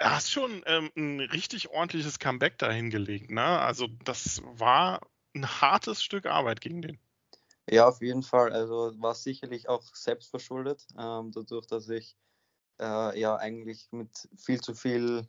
er 0.01 0.15
hat 0.15 0.23
schon 0.23 0.63
ähm, 0.65 0.91
ein 0.97 1.19
richtig 1.19 1.69
ordentliches 1.69 2.17
Comeback 2.17 2.57
dahin 2.57 2.89
gelegt. 2.89 3.29
Ne? 3.29 3.43
Also 3.43 3.87
das 4.03 4.41
war 4.43 5.01
ein 5.35 5.45
hartes 5.45 6.03
Stück 6.03 6.25
Arbeit 6.25 6.59
gegen 6.59 6.81
den. 6.81 6.99
Ja, 7.69 7.87
auf 7.87 8.01
jeden 8.01 8.23
Fall. 8.23 8.51
Also 8.51 8.91
war 8.99 9.13
sicherlich 9.13 9.69
auch 9.69 9.83
selbst 9.93 10.31
verschuldet, 10.31 10.87
ähm, 10.97 11.31
dadurch, 11.31 11.67
dass 11.67 11.87
ich 11.89 12.17
äh, 12.79 13.19
ja 13.19 13.35
eigentlich 13.35 13.89
mit 13.91 14.27
viel 14.35 14.59
zu 14.59 14.73
viel 14.73 15.27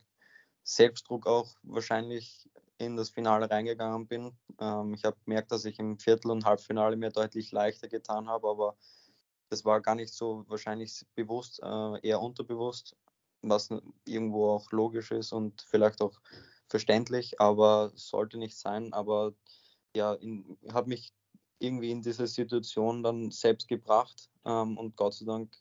Selbstdruck 0.63 1.27
auch 1.27 1.53
wahrscheinlich 1.61 2.49
in 2.79 2.97
das 2.97 3.11
Finale 3.11 3.49
reingegangen 3.49 4.07
bin. 4.07 4.35
Ähm, 4.59 4.95
ich 4.95 5.05
habe 5.05 5.17
gemerkt, 5.23 5.51
dass 5.51 5.65
ich 5.65 5.77
im 5.77 5.99
Viertel- 5.99 6.31
und 6.31 6.45
Halbfinale 6.45 6.95
mir 6.95 7.11
deutlich 7.11 7.51
leichter 7.51 7.87
getan 7.87 8.27
habe, 8.27 8.49
aber 8.49 8.75
das 9.49 9.63
war 9.63 9.81
gar 9.81 9.93
nicht 9.93 10.13
so 10.13 10.45
wahrscheinlich 10.47 11.05
bewusst, 11.13 11.61
äh, 11.61 11.99
eher 12.07 12.19
unterbewusst, 12.19 12.95
was 13.43 13.69
irgendwo 14.05 14.49
auch 14.49 14.71
logisch 14.71 15.11
ist 15.11 15.31
und 15.31 15.61
vielleicht 15.61 16.01
auch 16.01 16.19
verständlich, 16.67 17.39
aber 17.39 17.91
sollte 17.95 18.37
nicht 18.37 18.57
sein. 18.57 18.93
Aber 18.93 19.33
ja, 19.95 20.17
ich 20.19 20.73
habe 20.73 20.89
mich 20.89 21.13
irgendwie 21.59 21.91
in 21.91 22.01
diese 22.01 22.27
Situation 22.27 23.03
dann 23.03 23.31
selbst 23.31 23.67
gebracht 23.67 24.29
ähm, 24.45 24.77
und 24.77 24.95
Gott 24.95 25.13
sei 25.13 25.25
Dank 25.25 25.55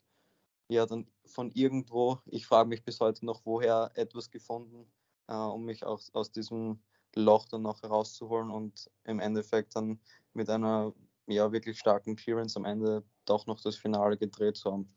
ja 0.69 0.87
dann 0.87 1.06
von 1.26 1.50
irgendwo, 1.50 2.19
ich 2.26 2.46
frage 2.46 2.69
mich 2.69 2.84
bis 2.84 3.00
heute 3.00 3.26
noch, 3.26 3.43
woher 3.44 3.90
etwas 3.94 4.31
gefunden, 4.31 4.90
äh, 5.29 5.34
um 5.34 5.64
mich 5.64 5.84
auch 5.84 6.00
aus 6.14 6.32
diesem 6.32 6.82
Loch 7.14 7.46
dann 7.46 7.62
noch 7.62 7.82
herauszuholen 7.82 8.50
und 8.50 8.90
im 9.05 9.20
Endeffekt 9.20 9.76
dann 9.76 10.00
mit 10.32 10.49
einer 10.49 10.94
ja 11.26 11.52
wirklich 11.52 11.79
starken 11.79 12.17
Clearance 12.17 12.56
am 12.56 12.64
Ende 12.64 13.05
doch 13.26 13.46
noch 13.46 13.61
das 13.61 13.76
Finale 13.76 14.17
gedreht 14.17 14.56
zu 14.56 14.73
haben 14.73 14.88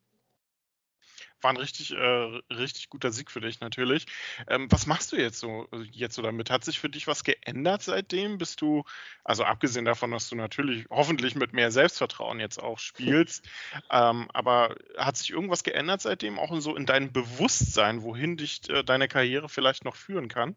war 1.42 1.52
ein 1.52 1.58
richtig, 1.58 1.92
äh, 1.92 2.42
richtig 2.54 2.90
guter 2.90 3.12
Sieg 3.12 3.32
für 3.32 3.42
dich 3.42 3.60
natürlich. 3.60 4.06
Ähm, 4.48 4.72
was 4.72 4.88
machst 4.88 5.12
du 5.12 5.18
jetzt 5.18 5.40
so, 5.40 5.68
jetzt 5.92 6.16
so 6.16 6.22
damit? 6.22 6.50
Hat 6.50 6.66
sich 6.66 6.80
für 6.80 6.90
dich 6.90 7.08
was 7.08 7.24
geändert 7.24 7.84
seitdem? 7.84 8.38
Bist 8.38 8.62
du, 8.62 8.84
also 9.24 9.44
abgesehen 9.44 9.86
davon, 9.86 10.12
dass 10.12 10.30
du 10.30 10.36
natürlich 10.36 10.86
hoffentlich 10.90 11.36
mit 11.36 11.54
mehr 11.54 11.72
Selbstvertrauen 11.72 12.40
jetzt 12.40 12.62
auch 12.62 12.80
spielst, 12.80 13.46
ähm, 13.92 14.30
aber 14.34 14.76
hat 14.98 15.18
sich 15.18 15.32
irgendwas 15.32 15.64
geändert 15.64 16.02
seitdem, 16.02 16.40
auch 16.40 16.52
in 16.52 16.62
so 16.62 16.76
in 16.76 16.86
deinem 16.86 17.12
Bewusstsein, 17.12 18.04
wohin 18.04 18.38
dich 18.38 18.70
äh, 18.70 18.84
deine 18.84 19.08
Karriere 19.08 19.50
vielleicht 19.50 19.86
noch 19.86 19.96
führen 19.96 20.28
kann? 20.28 20.56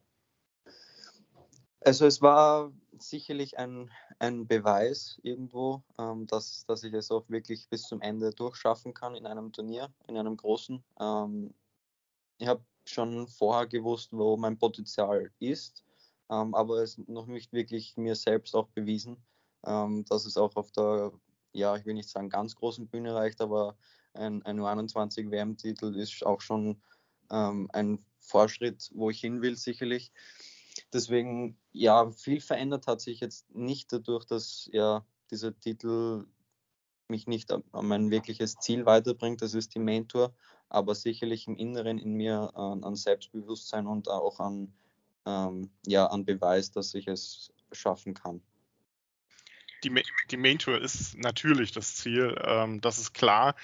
Also 1.80 2.06
es 2.06 2.20
war 2.20 2.72
sicherlich 3.02 3.59
ein, 3.59 3.90
ein 4.19 4.47
Beweis 4.47 5.19
irgendwo, 5.23 5.83
ähm, 5.99 6.26
dass, 6.26 6.64
dass 6.67 6.85
ich 6.85 6.93
es 6.95 7.11
auch 7.11 7.28
wirklich 7.28 7.69
bis 7.69 7.83
zum 7.83 8.00
Ende 8.00 8.31
durchschaffen 8.31 8.95
kann 8.95 9.14
in 9.14 9.26
einem 9.26 9.52
Turnier, 9.52 9.93
in 10.07 10.17
einem 10.17 10.37
großen. 10.37 10.83
Ähm, 11.00 11.55
ich 12.38 12.49
habe 12.49 12.62
schon 12.85 13.28
vorher 13.28 13.67
gewusst, 13.67 14.11
wo 14.12 14.37
mein 14.37 14.59
Potenzial 14.59 15.31
ist, 15.38 15.85
ähm, 16.31 16.55
aber 16.55 16.83
es 16.83 16.99
noch 17.07 17.26
nicht 17.26 17.52
wirklich 17.52 17.97
mir 17.97 18.14
selbst 18.14 18.55
auch 18.55 18.69
bewiesen, 18.69 19.17
ähm, 19.67 20.05
dass 20.07 20.25
es 20.25 20.37
auch 20.37 20.57
auf 20.57 20.71
der, 20.73 21.12
ja, 21.52 21.76
ich 21.76 21.85
will 21.85 21.95
nicht 21.95 22.09
sagen 22.09 22.28
ganz 22.31 22.55
großen 22.55 22.88
Bühne 22.88 23.14
reicht, 23.14 23.40
aber 23.40 23.76
ein, 24.14 24.43
ein 24.45 24.61
21 24.61 25.31
WM-Titel 25.31 25.95
ist 25.97 26.25
auch 26.25 26.40
schon 26.40 26.81
ähm, 27.31 27.69
ein 27.73 28.05
Fortschritt, 28.21 28.90
wo 28.95 29.11
ich 29.11 29.21
hin 29.21 29.43
will, 29.43 29.57
sicherlich. 29.57 30.12
Deswegen, 30.93 31.59
ja, 31.78 32.11
viel 32.11 32.40
verändert 32.40 32.87
hat 32.87 33.00
sich 33.00 33.20
jetzt 33.20 33.54
nicht 33.54 33.92
dadurch, 33.92 34.25
dass 34.25 34.68
ja 34.73 35.04
dieser 35.30 35.58
Titel 35.58 36.26
mich 37.08 37.26
nicht 37.26 37.52
an 37.52 37.62
mein 37.73 38.11
wirkliches 38.11 38.56
Ziel 38.56 38.85
weiterbringt, 38.85 39.40
das 39.40 39.54
ist 39.54 39.75
die 39.75 39.78
Main 39.78 40.08
Tour, 40.08 40.35
aber 40.68 40.94
sicherlich 40.94 41.47
im 41.47 41.56
Inneren 41.56 41.99
in 41.99 42.12
mir 42.14 42.54
an, 42.54 42.85
an 42.85 42.97
Selbstbewusstsein 42.97 43.87
und 43.87 44.08
auch 44.08 44.40
an, 44.40 44.75
ähm, 45.25 45.70
ja, 45.87 46.06
an 46.06 46.25
Beweis, 46.25 46.70
dass 46.70 46.92
ich 46.94 47.06
es 47.06 47.52
schaffen 47.73 48.12
kann. 48.12 48.42
Die, 49.85 50.02
die 50.30 50.37
Main 50.37 50.58
Tour 50.58 50.80
ist 50.80 51.16
natürlich 51.16 51.70
das 51.73 51.94
Ziel, 51.94 52.37
ähm, 52.44 52.80
das 52.80 52.99
ist 52.99 53.14
klar 53.14 53.54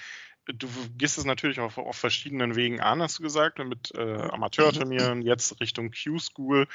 du 0.45 0.67
gehst 0.97 1.17
es 1.17 1.25
natürlich 1.25 1.59
auf, 1.59 1.77
auf, 1.77 1.95
verschiedenen 1.95 2.55
Wegen 2.55 2.79
an, 2.79 3.01
hast 3.01 3.19
du 3.19 3.23
gesagt, 3.23 3.59
mit 3.59 3.93
äh, 3.95 4.01
Amateurturnieren, 4.01 5.21
jetzt 5.23 5.59
Richtung 5.59 5.91
Q-School. 5.91 6.67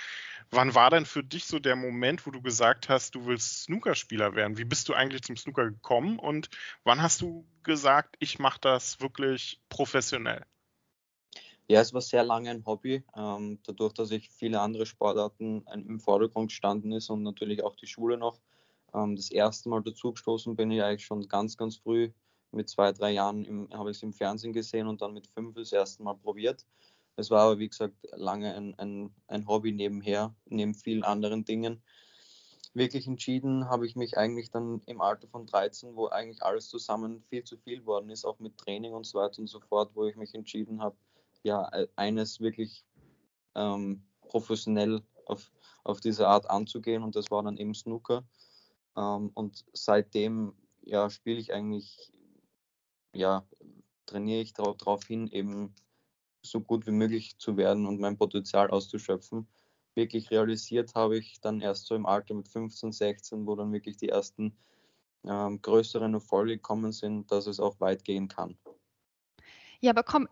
Wann 0.50 0.74
war 0.74 0.90
denn 0.90 1.06
für 1.06 1.22
dich 1.22 1.44
so 1.44 1.58
der 1.58 1.76
Moment, 1.76 2.26
wo 2.26 2.30
du 2.30 2.42
gesagt 2.42 2.88
hast, 2.88 3.14
du 3.14 3.26
willst 3.26 3.64
Snookerspieler 3.64 4.34
werden? 4.34 4.58
Wie 4.58 4.64
bist 4.64 4.88
du 4.88 4.94
eigentlich 4.94 5.22
zum 5.22 5.36
Snooker 5.36 5.70
gekommen 5.70 6.18
und 6.18 6.50
wann 6.84 7.02
hast 7.02 7.20
du 7.20 7.46
gesagt, 7.62 8.16
ich 8.18 8.38
mache 8.38 8.60
das 8.60 9.00
wirklich 9.00 9.60
professionell? 9.68 10.44
Ja, 11.68 11.80
es 11.80 11.94
war 11.94 12.00
sehr 12.00 12.24
lange 12.24 12.50
ein 12.50 12.66
Hobby, 12.66 13.04
ähm, 13.16 13.60
dadurch, 13.64 13.92
dass 13.92 14.10
ich 14.10 14.28
viele 14.30 14.60
andere 14.60 14.86
Sportarten 14.86 15.64
im 15.72 16.00
Vordergrund 16.00 16.48
gestanden 16.48 16.90
ist 16.90 17.10
und 17.10 17.22
natürlich 17.22 17.62
auch 17.62 17.76
die 17.76 17.86
Schule 17.86 18.16
noch. 18.16 18.40
Ähm, 18.92 19.14
das 19.14 19.30
erste 19.30 19.68
Mal 19.68 19.80
dazugestoßen 19.80 20.56
bin 20.56 20.72
ich 20.72 20.82
eigentlich 20.82 21.06
schon 21.06 21.28
ganz, 21.28 21.56
ganz 21.56 21.76
früh 21.76 22.10
mit 22.52 22.68
zwei, 22.68 22.92
drei 22.92 23.12
Jahren 23.12 23.68
habe 23.72 23.90
ich 23.90 23.98
es 23.98 24.02
im 24.02 24.12
Fernsehen 24.12 24.52
gesehen 24.52 24.86
und 24.86 25.02
dann 25.02 25.14
mit 25.14 25.26
fünf 25.26 25.54
das 25.54 25.72
erste 25.72 26.02
Mal 26.02 26.14
probiert. 26.14 26.66
Es 27.16 27.30
war 27.30 27.42
aber, 27.42 27.58
wie 27.58 27.68
gesagt, 27.68 27.94
lange 28.12 28.54
ein, 28.54 28.74
ein, 28.78 29.14
ein 29.26 29.46
Hobby 29.46 29.72
nebenher, 29.72 30.34
neben 30.46 30.74
vielen 30.74 31.04
anderen 31.04 31.44
Dingen. 31.44 31.82
Wirklich 32.72 33.06
entschieden 33.06 33.68
habe 33.68 33.86
ich 33.86 33.96
mich 33.96 34.16
eigentlich 34.16 34.50
dann 34.50 34.80
im 34.86 35.00
Alter 35.00 35.26
von 35.28 35.46
13, 35.46 35.96
wo 35.96 36.06
eigentlich 36.06 36.42
alles 36.42 36.68
zusammen 36.68 37.22
viel 37.28 37.44
zu 37.44 37.56
viel 37.58 37.84
worden 37.84 38.10
ist, 38.10 38.24
auch 38.24 38.38
mit 38.38 38.56
Training 38.58 38.92
und 38.94 39.04
so 39.04 39.18
weiter 39.18 39.40
und 39.40 39.48
so 39.48 39.60
fort, 39.60 39.90
wo 39.94 40.06
ich 40.06 40.16
mich 40.16 40.34
entschieden 40.34 40.80
habe, 40.80 40.96
ja, 41.42 41.68
e, 41.74 41.88
eines 41.96 42.40
wirklich 42.40 42.84
ähm, 43.56 44.02
professionell 44.28 45.02
auf, 45.26 45.50
auf 45.82 46.00
diese 46.00 46.28
Art 46.28 46.48
anzugehen 46.48 47.02
und 47.02 47.16
das 47.16 47.30
war 47.30 47.42
dann 47.42 47.56
eben 47.56 47.74
Snooker. 47.74 48.24
Ähm, 48.96 49.30
und 49.34 49.64
seitdem 49.72 50.54
ja, 50.82 51.10
spiele 51.10 51.40
ich 51.40 51.52
eigentlich, 51.52 52.12
ja, 53.12 53.46
trainiere 54.06 54.40
ich 54.40 54.52
darauf 54.52 55.04
hin, 55.04 55.28
eben 55.28 55.74
so 56.42 56.60
gut 56.60 56.86
wie 56.86 56.92
möglich 56.92 57.36
zu 57.38 57.56
werden 57.56 57.86
und 57.86 58.00
mein 58.00 58.16
Potenzial 58.16 58.70
auszuschöpfen. 58.70 59.46
Wirklich 59.94 60.30
realisiert 60.30 60.94
habe 60.94 61.18
ich 61.18 61.40
dann 61.40 61.60
erst 61.60 61.86
so 61.86 61.94
im 61.94 62.06
Alter 62.06 62.34
mit 62.34 62.48
15, 62.48 62.92
16, 62.92 63.46
wo 63.46 63.56
dann 63.56 63.72
wirklich 63.72 63.96
die 63.96 64.08
ersten 64.08 64.56
ähm, 65.24 65.60
größeren 65.60 66.14
Erfolge 66.14 66.56
gekommen 66.56 66.92
sind, 66.92 67.30
dass 67.30 67.46
es 67.46 67.60
auch 67.60 67.80
weit 67.80 68.04
gehen 68.04 68.28
kann. 68.28 68.56
Ja, 69.80 69.90
aber 69.90 70.02
komm, 70.02 70.28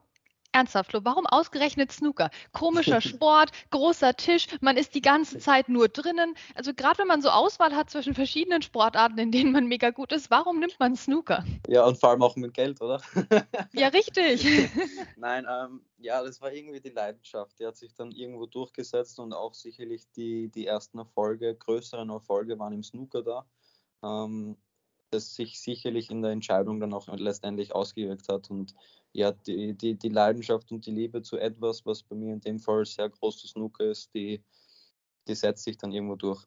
Ernsthaft, 0.53 0.91
Flo, 0.91 1.01
warum 1.05 1.27
ausgerechnet 1.27 1.93
Snooker? 1.93 2.31
Komischer 2.53 3.01
Sport, 3.01 3.51
großer 3.71 4.15
Tisch, 4.15 4.47
man 4.61 4.77
ist 4.77 4.95
die 4.95 5.01
ganze 5.01 5.39
Zeit 5.39 5.69
nur 5.69 5.89
drinnen. 5.89 6.35
Also 6.55 6.73
gerade 6.75 6.99
wenn 6.99 7.07
man 7.07 7.21
so 7.23 7.29
Auswahl 7.29 7.75
hat 7.75 7.91
zwischen 7.91 8.15
verschiedenen 8.15 8.63
Sportarten, 8.63 9.19
in 9.19 9.31
denen 9.31 9.53
man 9.53 9.67
mega 9.67 9.91
gut 9.91 10.13
ist, 10.13 10.31
warum 10.31 10.59
nimmt 10.59 10.79
man 10.81 10.97
Snooker? 10.97 11.45
Ja, 11.69 11.85
und 11.85 11.99
vor 11.99 12.11
allem 12.11 12.23
auch 12.23 12.37
mit 12.37 12.55
Geld, 12.55 12.81
oder? 12.81 13.01
Ja, 13.73 13.89
richtig. 13.89 14.47
Nein, 15.17 15.47
ähm, 15.49 15.85
ja, 15.99 16.23
das 16.23 16.41
war 16.41 16.53
irgendwie 16.53 16.81
die 16.81 16.91
Leidenschaft. 16.91 17.59
Die 17.59 17.67
hat 17.67 17.77
sich 17.77 17.95
dann 17.95 18.11
irgendwo 18.11 18.47
durchgesetzt 18.47 19.19
und 19.21 19.33
auch 19.33 19.55
sicherlich 19.55 20.11
die, 20.13 20.49
die 20.49 20.67
ersten 20.67 20.99
Erfolge, 20.99 21.55
größeren 21.55 22.09
Erfolge 22.11 22.59
waren 22.59 22.73
im 22.73 22.83
Snooker 22.83 23.23
da. 23.23 23.47
Ähm, 24.03 24.57
das 25.11 25.35
sich 25.35 25.61
sicherlich 25.61 26.11
in 26.11 26.23
der 26.23 26.33
Entscheidung 26.33 26.81
dann 26.81 26.95
auch 26.95 27.09
letztendlich 27.09 27.75
ausgewirkt 27.75 28.29
hat. 28.29 28.51
Und 28.51 28.75
ja, 29.13 29.33
die, 29.33 29.75
die, 29.75 29.95
die 29.95 30.09
Leidenschaft 30.09 30.71
und 30.71 30.87
die 30.87 30.91
Liebe 30.91 31.23
zu 31.23 31.39
etwas, 31.39 31.85
was 31.87 32.03
bei 32.03 32.17
mir 32.17 32.33
in 32.35 32.41
dem 32.41 32.59
Fall 32.59 32.85
sehr 32.85 33.09
groß 33.09 33.39
zu 33.39 33.49
Snooker 33.49 33.85
ist, 33.85 34.15
die, 34.15 34.43
die 35.27 35.35
setzt 35.35 35.65
sich 35.65 35.77
dann 35.77 35.93
irgendwo 35.93 36.17
durch. 36.17 36.45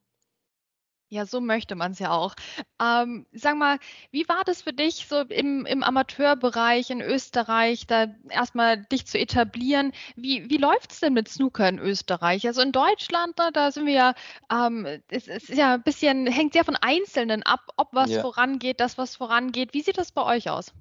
Ja, 1.13 1.25
so 1.25 1.41
möchte 1.41 1.75
man 1.75 1.91
es 1.91 1.99
ja 1.99 2.11
auch. 2.11 2.35
Ähm, 2.81 3.25
sag 3.33 3.57
mal, 3.57 3.79
wie 4.11 4.29
war 4.29 4.45
das 4.45 4.61
für 4.61 4.71
dich 4.71 5.07
so 5.09 5.19
im, 5.19 5.65
im 5.65 5.83
Amateurbereich 5.83 6.89
in 6.89 7.01
Österreich, 7.01 7.85
da 7.85 8.07
erstmal 8.29 8.85
dich 8.85 9.07
zu 9.07 9.19
etablieren? 9.19 9.91
Wie, 10.15 10.49
wie 10.49 10.55
läuft 10.55 10.93
es 10.93 11.01
denn 11.01 11.11
mit 11.11 11.27
Snooker 11.27 11.67
in 11.67 11.79
Österreich? 11.79 12.47
Also 12.47 12.61
in 12.61 12.71
Deutschland, 12.71 13.37
da, 13.37 13.51
da 13.51 13.73
sind 13.73 13.87
wir 13.87 13.93
ja, 13.93 14.13
ähm, 14.49 14.85
es, 15.09 15.27
es, 15.27 15.49
ist 15.49 15.57
ja 15.57 15.73
ein 15.73 15.83
bisschen, 15.83 16.27
hängt 16.27 16.53
sehr 16.53 16.63
von 16.63 16.77
Einzelnen 16.77 17.43
ab, 17.43 17.71
ob 17.75 17.89
was 17.91 18.11
ja. 18.11 18.21
vorangeht, 18.21 18.79
das 18.79 18.97
was 18.97 19.17
vorangeht. 19.17 19.73
Wie 19.73 19.81
sieht 19.81 19.97
das 19.97 20.13
bei 20.13 20.23
euch 20.23 20.49
aus? 20.49 20.71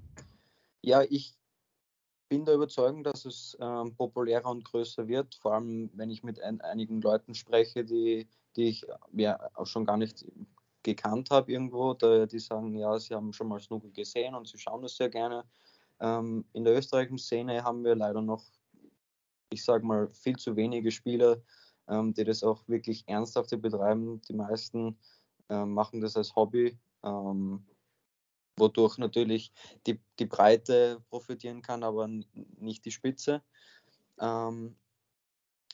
Ja, 0.80 1.02
ich 1.02 1.39
bin 2.30 2.46
der 2.46 2.54
Überzeugung, 2.54 3.04
dass 3.04 3.26
es 3.26 3.58
ähm, 3.60 3.94
populärer 3.94 4.48
und 4.48 4.64
größer 4.64 5.06
wird, 5.06 5.34
vor 5.34 5.52
allem 5.52 5.90
wenn 5.92 6.08
ich 6.08 6.22
mit 6.22 6.40
ein, 6.40 6.62
einigen 6.62 7.02
Leuten 7.02 7.34
spreche, 7.34 7.84
die 7.84 8.26
die 8.56 8.68
ich 8.68 8.86
ja 9.12 9.38
auch 9.54 9.66
schon 9.66 9.84
gar 9.84 9.96
nicht 9.96 10.24
gekannt 10.82 11.30
habe 11.30 11.52
irgendwo, 11.52 11.94
da, 11.94 12.26
die 12.26 12.38
sagen, 12.38 12.74
ja, 12.76 12.98
sie 12.98 13.14
haben 13.14 13.32
schon 13.32 13.48
mal 13.48 13.60
Snooker 13.60 13.90
gesehen 13.90 14.34
und 14.34 14.48
sie 14.48 14.58
schauen 14.58 14.82
das 14.82 14.96
sehr 14.96 15.10
gerne. 15.10 15.44
Ähm, 16.00 16.44
in 16.52 16.64
der 16.64 16.76
österreichischen 16.76 17.18
Szene 17.18 17.62
haben 17.62 17.84
wir 17.84 17.94
leider 17.94 18.22
noch, 18.22 18.42
ich 19.50 19.64
sage 19.64 19.84
mal, 19.84 20.08
viel 20.12 20.36
zu 20.36 20.56
wenige 20.56 20.90
Spieler, 20.90 21.36
ähm, 21.88 22.14
die 22.14 22.24
das 22.24 22.42
auch 22.42 22.66
wirklich 22.66 23.06
ernsthafte 23.06 23.58
betreiben. 23.58 24.22
Die 24.22 24.32
meisten 24.32 24.96
ähm, 25.50 25.74
machen 25.74 26.00
das 26.00 26.16
als 26.16 26.34
Hobby, 26.34 26.78
ähm, 27.02 27.66
wodurch 28.60 28.98
natürlich 28.98 29.52
die, 29.86 30.00
die 30.18 30.26
Breite 30.26 31.02
profitieren 31.08 31.62
kann, 31.62 31.82
aber 31.82 32.08
nicht 32.58 32.84
die 32.84 32.92
Spitze. 32.92 33.42
Ähm, 34.20 34.76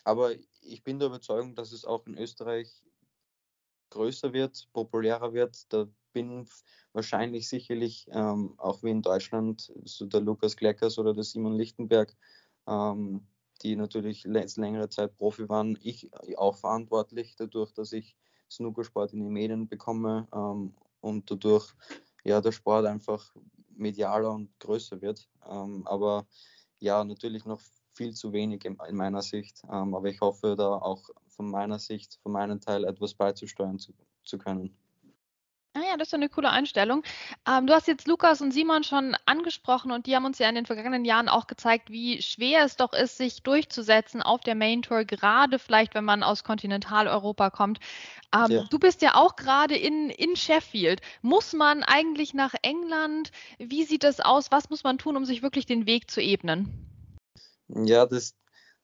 aber 0.05 0.33
ich 0.63 0.85
bin 0.85 0.99
der 0.99 1.09
Überzeugung, 1.09 1.55
dass 1.55 1.73
es 1.73 1.85
auch 1.85 2.07
in 2.07 2.17
Österreich 2.17 2.85
größer 3.91 4.33
wird, 4.33 4.69
populärer 4.73 5.33
wird. 5.33 5.73
Da 5.73 5.89
bin 6.13 6.49
wahrscheinlich 6.93 7.49
sicherlich 7.49 8.07
ähm, 8.11 8.55
auch 8.59 8.83
wie 8.83 8.91
in 8.91 9.03
Deutschland 9.03 9.73
so 9.85 10.07
der 10.07 10.21
Lukas 10.21 10.57
Kleckers 10.57 10.99
oder 10.99 11.13
der 11.13 11.25
Simon 11.25 11.55
Lichtenberg, 11.55 12.17
ähm, 12.67 13.27
die 13.63 13.77
natürlich 13.77 14.25
längere 14.25 14.89
Zeit 14.89 15.17
Profi 15.17 15.49
waren, 15.49 15.79
ich 15.83 16.11
auch 16.37 16.57
verantwortlich 16.57 17.37
dadurch, 17.37 17.73
dass 17.73 17.93
ich 17.93 18.17
Snookersport 18.51 19.13
in 19.13 19.25
die 19.25 19.31
Medien 19.31 19.69
bekomme 19.69 20.29
ähm, 20.33 20.75
und 21.01 21.31
dadurch 21.31 21.73
ja 22.27 22.41
der 22.41 22.53
Sport 22.53 22.87
einfach 22.87 23.35
medialer 23.77 24.33
und 24.33 24.59
größer 24.59 25.01
wird. 25.01 25.29
Ähm, 25.49 25.87
aber 25.87 26.27
ja, 26.79 27.05
natürlich 27.05 27.45
noch 27.45 27.61
viel 27.95 28.13
zu 28.15 28.33
wenig 28.33 28.65
in, 28.65 28.77
in 28.89 28.97
meiner 28.97 29.23
Sicht. 29.23 29.63
Ähm, 29.65 29.95
aber 29.95 30.09
ich 30.09 30.21
hoffe, 30.21 30.55
da 30.57 30.69
auch 30.77 31.09
von 31.29 31.51
meiner 31.51 31.79
Sicht, 31.79 32.19
von 32.23 32.33
meinem 32.33 32.61
Teil 32.61 32.85
etwas 32.85 33.15
beizusteuern 33.15 33.79
zu, 33.79 33.93
zu 34.25 34.39
können. 34.39 34.77
Ah 35.77 35.83
ja, 35.91 35.97
das 35.99 36.09
ist 36.09 36.15
eine 36.15 36.31
coole 36.31 36.49
Einstellung. 36.49 37.03
Ähm, 37.47 37.67
du 37.67 37.75
hast 37.75 37.87
jetzt 37.87 38.09
Lukas 38.09 38.41
und 38.41 38.51
Simon 38.51 38.83
schon 38.83 39.15
angesprochen 39.27 39.93
und 39.93 40.07
die 40.07 40.17
haben 40.17 40.25
uns 40.25 40.39
ja 40.39 40.49
in 40.49 40.55
den 40.55 40.65
vergangenen 40.65 41.05
Jahren 41.05 41.29
auch 41.29 41.47
gezeigt, 41.47 41.91
wie 41.91 42.23
schwer 42.23 42.65
es 42.65 42.77
doch 42.77 42.95
ist, 42.95 43.19
sich 43.19 43.43
durchzusetzen 43.43 44.23
auf 44.23 44.41
der 44.41 44.55
Main 44.55 44.81
Tour, 44.81 45.05
gerade 45.05 45.59
vielleicht, 45.59 45.95
wenn 45.95 46.07
man 46.07 46.23
aus 46.23 46.45
Kontinentaleuropa 46.45 47.51
kommt. 47.51 47.81
Ähm, 48.35 48.51
ja. 48.51 48.65
Du 48.71 48.79
bist 48.79 49.03
ja 49.03 49.17
auch 49.17 49.37
gerade 49.37 49.77
in, 49.77 50.09
in 50.09 50.35
Sheffield. 50.35 51.03
Muss 51.21 51.53
man 51.53 51.83
eigentlich 51.83 52.33
nach 52.33 52.55
England? 52.63 53.31
Wie 53.59 53.85
sieht 53.85 54.03
das 54.03 54.21
aus? 54.21 54.51
Was 54.51 54.71
muss 54.71 54.83
man 54.83 54.97
tun, 54.97 55.15
um 55.15 55.27
sich 55.27 55.43
wirklich 55.43 55.67
den 55.67 55.85
Weg 55.85 56.11
zu 56.11 56.23
ebnen? 56.23 56.89
Ja, 57.69 58.07
das, 58.07 58.35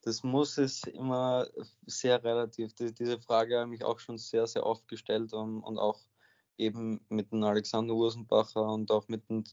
das 0.03 0.23
muss 0.23 0.59
es 0.59 0.83
immer 0.85 1.47
sehr 1.87 2.23
relativ. 2.23 2.75
Die, 2.75 2.93
diese 2.93 3.19
Frage 3.19 3.61
habe 3.61 3.75
ich 3.75 3.83
auch 3.83 3.99
schon 3.99 4.19
sehr, 4.19 4.47
sehr 4.47 4.67
oft 4.67 4.87
gestellt 4.89 5.33
und, 5.33 5.63
und 5.63 5.79
auch 5.79 5.99
eben 6.59 7.05
mit 7.09 7.33
dem 7.33 7.43
Alexander 7.43 7.95
Ursenbacher 7.95 8.65
und 8.65 8.91
auch 8.91 9.09
mit 9.09 9.29
den 9.29 9.45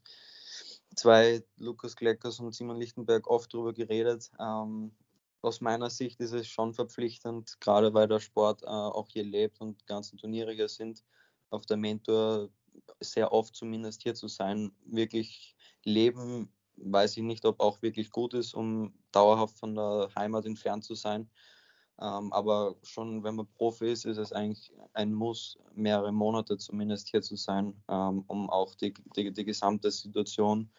zwei 0.95 1.43
Lukas 1.57 1.95
Kleckers 1.95 2.39
und 2.39 2.53
Simon 2.53 2.77
Lichtenberg 2.77 3.27
oft 3.27 3.53
darüber 3.53 3.73
geredet. 3.73 4.31
Ähm, 4.39 4.91
aus 5.41 5.61
meiner 5.61 5.89
Sicht 5.89 6.19
ist 6.19 6.33
es 6.33 6.47
schon 6.47 6.73
verpflichtend, 6.73 7.59
gerade 7.61 7.93
weil 7.93 8.07
der 8.07 8.19
Sport 8.19 8.63
äh, 8.63 8.67
auch 8.67 9.09
hier 9.09 9.23
lebt 9.23 9.61
und 9.61 9.81
die 9.81 9.85
ganzen 9.85 10.17
Turniere 10.17 10.53
hier 10.53 10.67
sind, 10.67 11.03
auf 11.49 11.65
der 11.65 11.77
Mentor 11.77 12.49
sehr 12.99 13.31
oft 13.31 13.55
zumindest 13.55 14.03
hier 14.03 14.15
zu 14.15 14.27
sein, 14.27 14.71
wirklich 14.85 15.55
leben 15.83 16.51
weiß 16.81 17.17
ich 17.17 17.23
nicht, 17.23 17.45
ob 17.45 17.59
auch 17.59 17.81
wirklich 17.81 18.11
gut 18.11 18.33
ist, 18.33 18.53
um 18.53 18.93
dauerhaft 19.11 19.57
von 19.57 19.75
der 19.75 20.09
Heimat 20.15 20.45
entfernt 20.45 20.83
zu 20.83 20.95
sein. 20.95 21.29
Ähm, 22.01 22.31
aber 22.31 22.75
schon, 22.83 23.23
wenn 23.23 23.35
man 23.35 23.47
Profi 23.57 23.91
ist, 23.91 24.05
ist 24.05 24.17
es 24.17 24.31
eigentlich 24.31 24.71
ein 24.93 25.13
Muss, 25.13 25.57
mehrere 25.73 26.11
Monate 26.11 26.57
zumindest 26.57 27.09
hier 27.09 27.21
zu 27.21 27.35
sein, 27.35 27.81
ähm, 27.89 28.23
um 28.27 28.49
auch 28.49 28.75
die, 28.75 28.93
die, 29.15 29.33
die 29.33 29.45
gesamte 29.45 29.91
Situation 29.91 30.69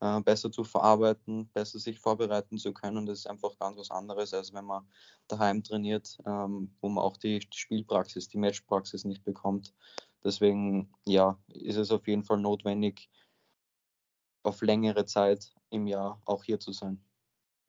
äh, 0.00 0.20
besser 0.20 0.52
zu 0.52 0.62
verarbeiten, 0.62 1.48
besser 1.52 1.80
sich 1.80 1.98
vorbereiten 1.98 2.58
zu 2.58 2.72
können. 2.72 3.06
Das 3.06 3.20
ist 3.20 3.26
einfach 3.26 3.58
ganz 3.58 3.76
was 3.76 3.90
anderes, 3.90 4.32
als 4.32 4.52
wenn 4.52 4.66
man 4.66 4.86
daheim 5.26 5.64
trainiert, 5.64 6.16
ähm, 6.24 6.72
wo 6.80 6.88
man 6.88 7.02
auch 7.02 7.16
die 7.16 7.40
Spielpraxis, 7.52 8.28
die 8.28 8.38
Matchpraxis 8.38 9.04
nicht 9.04 9.24
bekommt. 9.24 9.74
Deswegen, 10.22 10.92
ja, 11.06 11.38
ist 11.48 11.76
es 11.76 11.90
auf 11.90 12.06
jeden 12.06 12.22
Fall 12.22 12.38
notwendig, 12.38 13.10
auf 14.44 14.62
längere 14.62 15.04
Zeit 15.04 15.52
im 15.70 15.86
Jahr 15.88 16.22
auch 16.24 16.44
hier 16.44 16.60
zu 16.60 16.72
sein. 16.72 17.02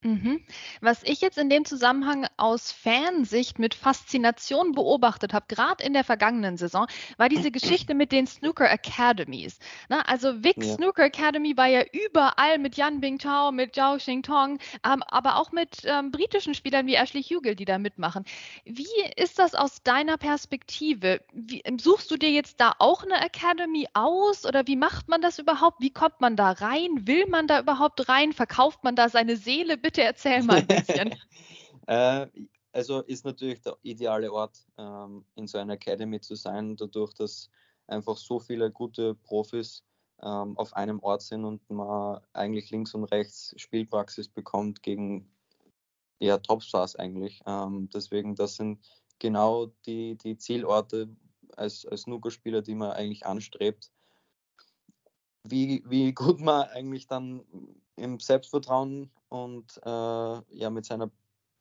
Mhm. 0.02 0.40
Was 0.80 1.04
ich 1.04 1.20
jetzt 1.20 1.38
in 1.38 1.50
dem 1.50 1.66
Zusammenhang 1.66 2.26
aus 2.38 2.72
Fansicht 2.72 3.60
mit 3.60 3.76
Faszination 3.76 4.72
beobachtet 4.72 5.34
habe, 5.34 5.48
gerade 5.50 5.84
in 5.84 5.92
der 5.92 6.06
vergangenen 6.06 6.56
Saison, 6.56 6.88
war 7.18 7.28
diese 7.28 7.52
Geschichte 7.52 7.94
mit 7.94 8.14
den 8.14 8.26
Snooker 8.26 8.72
Academies. 8.72 9.60
Na, 9.90 10.00
also 10.04 10.42
Vic 10.42 10.64
ja. 10.64 10.76
Snooker 10.76 11.04
Academy 11.04 11.58
war 11.58 11.68
ja 11.68 11.84
überall 11.92 12.60
mit 12.60 12.78
Yan 12.78 13.02
Bingtao, 13.02 13.52
mit 13.52 13.76
Zhao 13.76 13.98
Xingtong, 13.98 14.60
ähm, 14.86 15.04
aber 15.06 15.36
auch 15.36 15.52
mit 15.52 15.82
ähm, 15.84 16.12
britischen 16.12 16.54
Spielern 16.54 16.88
wie 16.88 16.96
Ashley 16.96 17.22
Hugel, 17.22 17.56
die 17.56 17.66
da 17.66 17.78
mitmachen. 17.78 18.24
Wie 18.64 18.88
ist 19.18 19.38
das 19.38 19.54
aus 19.54 19.84
deiner 19.84 20.18
Perspektive? 20.18 21.22
Wie, 21.34 21.62
suchst 21.78 22.10
du 22.10 22.16
dir 22.16 22.32
jetzt 22.32 22.62
da 22.62 22.72
auch 22.80 23.04
eine 23.04 23.20
Academy 23.20 23.86
aus 23.94 24.46
oder 24.46 24.66
wie 24.66 24.78
macht 24.78 25.10
man 25.10 25.22
das 25.22 25.40
überhaupt? 25.40 25.82
Wie 25.82 25.92
kommt 25.92 26.22
man 26.22 26.38
da 26.38 26.52
rein? 26.52 27.06
Will 27.06 27.26
man 27.28 27.48
da 27.48 27.60
überhaupt 27.60 28.08
rein? 28.08 28.32
Verkauft 28.32 28.86
man 28.86 28.96
da 28.96 29.10
seine 29.10 29.36
Seele? 29.36 29.78
Bitte 29.90 30.04
erzähl 30.04 30.44
mal 30.44 30.58
ein 30.58 30.68
bisschen. 30.68 31.16
äh, 31.88 32.28
also 32.72 33.02
ist 33.02 33.26
natürlich 33.26 33.62
der 33.62 33.76
ideale 33.82 34.32
Ort, 34.32 34.66
ähm, 34.78 35.26
in 35.36 35.48
so 35.48 35.58
einer 35.58 35.74
Academy 35.74 36.22
zu 36.22 36.36
sein, 36.36 36.76
dadurch, 36.76 37.14
dass 37.14 37.50
einfach 37.88 38.18
so 38.18 38.40
viele 38.40 38.72
gute 38.72 39.16
Profis 39.16 39.84
ähm, 40.22 40.56
auf 40.58 40.74
einem 40.74 41.00
Ort 41.00 41.24
sind 41.24 41.44
und 41.44 41.68
man 41.70 42.22
eigentlich 42.34 42.70
links 42.70 42.94
und 42.94 43.06
rechts 43.06 43.54
Spielpraxis 43.58 44.28
bekommt 44.28 44.84
gegen 44.84 45.32
ja, 46.20 46.38
Topstars 46.38 46.96
eigentlich. 46.96 47.42
Ähm, 47.48 47.90
deswegen, 47.92 48.36
das 48.36 48.56
sind 48.56 48.86
genau 49.18 49.68
die, 49.88 50.18
die 50.18 50.38
Zielorte 50.38 51.10
als, 51.56 51.86
als 51.86 52.02
Snookerspieler, 52.02 52.62
die 52.62 52.76
man 52.76 52.92
eigentlich 52.92 53.26
anstrebt. 53.26 53.92
Wie, 55.44 55.84
wie 55.88 56.14
gut 56.14 56.40
man 56.40 56.68
eigentlich 56.70 57.08
dann 57.08 57.44
im 57.96 58.20
Selbstvertrauen 58.20 59.10
und 59.30 59.80
äh, 59.84 59.90
ja, 59.90 60.70
mit 60.70 60.86
seiner 60.86 61.12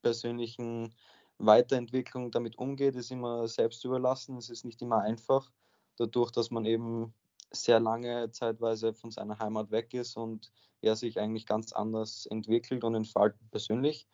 persönlichen 0.02 0.94
Weiterentwicklung 1.38 2.30
damit 2.30 2.58
umgeht, 2.58 2.96
ist 2.96 3.10
immer 3.10 3.46
selbst 3.48 3.84
überlassen. 3.84 4.36
Es 4.36 4.50
ist 4.50 4.64
nicht 4.64 4.82
immer 4.82 5.00
einfach, 5.00 5.50
dadurch, 5.96 6.30
dass 6.30 6.50
man 6.50 6.64
eben 6.64 7.14
sehr 7.50 7.80
lange 7.80 8.30
zeitweise 8.30 8.92
von 8.92 9.10
seiner 9.10 9.38
Heimat 9.38 9.70
weg 9.70 9.94
ist 9.94 10.16
und 10.16 10.50
er 10.80 10.96
sich 10.96 11.18
eigentlich 11.18 11.46
ganz 11.46 11.72
anders 11.72 12.26
entwickelt 12.26 12.84
und 12.84 12.94
entfaltet 12.94 13.40
persönlich. 13.50 14.06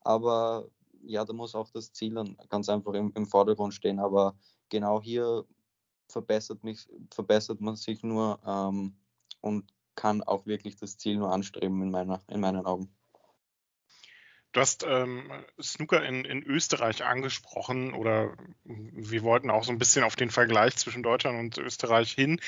Aber 0.00 0.68
ja, 1.04 1.24
da 1.24 1.32
muss 1.32 1.54
auch 1.54 1.70
das 1.70 1.92
Ziel 1.92 2.14
dann 2.14 2.36
ganz 2.48 2.68
einfach 2.68 2.92
im, 2.94 3.12
im 3.14 3.26
Vordergrund 3.26 3.74
stehen. 3.74 3.98
Aber 3.98 4.36
genau 4.68 5.00
hier 5.00 5.44
verbessert, 6.08 6.62
mich, 6.62 6.88
verbessert 7.10 7.60
man 7.60 7.76
sich 7.76 8.02
nur 8.02 8.38
ähm, 8.46 8.94
und 9.42 9.70
kann 9.94 10.22
auch 10.22 10.46
wirklich 10.46 10.76
das 10.76 10.96
Ziel 10.96 11.16
nur 11.18 11.30
anstreben 11.30 11.82
in, 11.82 11.90
meiner, 11.90 12.22
in 12.28 12.40
meinen 12.40 12.64
Augen. 12.64 12.94
Du 14.52 14.60
hast 14.60 14.84
ähm, 14.86 15.30
Snooker 15.60 16.04
in, 16.04 16.26
in 16.26 16.42
Österreich 16.42 17.04
angesprochen 17.04 17.94
oder 17.94 18.36
wir 18.64 19.22
wollten 19.22 19.50
auch 19.50 19.64
so 19.64 19.72
ein 19.72 19.78
bisschen 19.78 20.04
auf 20.04 20.14
den 20.14 20.28
Vergleich 20.28 20.76
zwischen 20.76 21.02
Deutschland 21.02 21.38
und 21.38 21.58
Österreich 21.58 22.12
hin. 22.12 22.38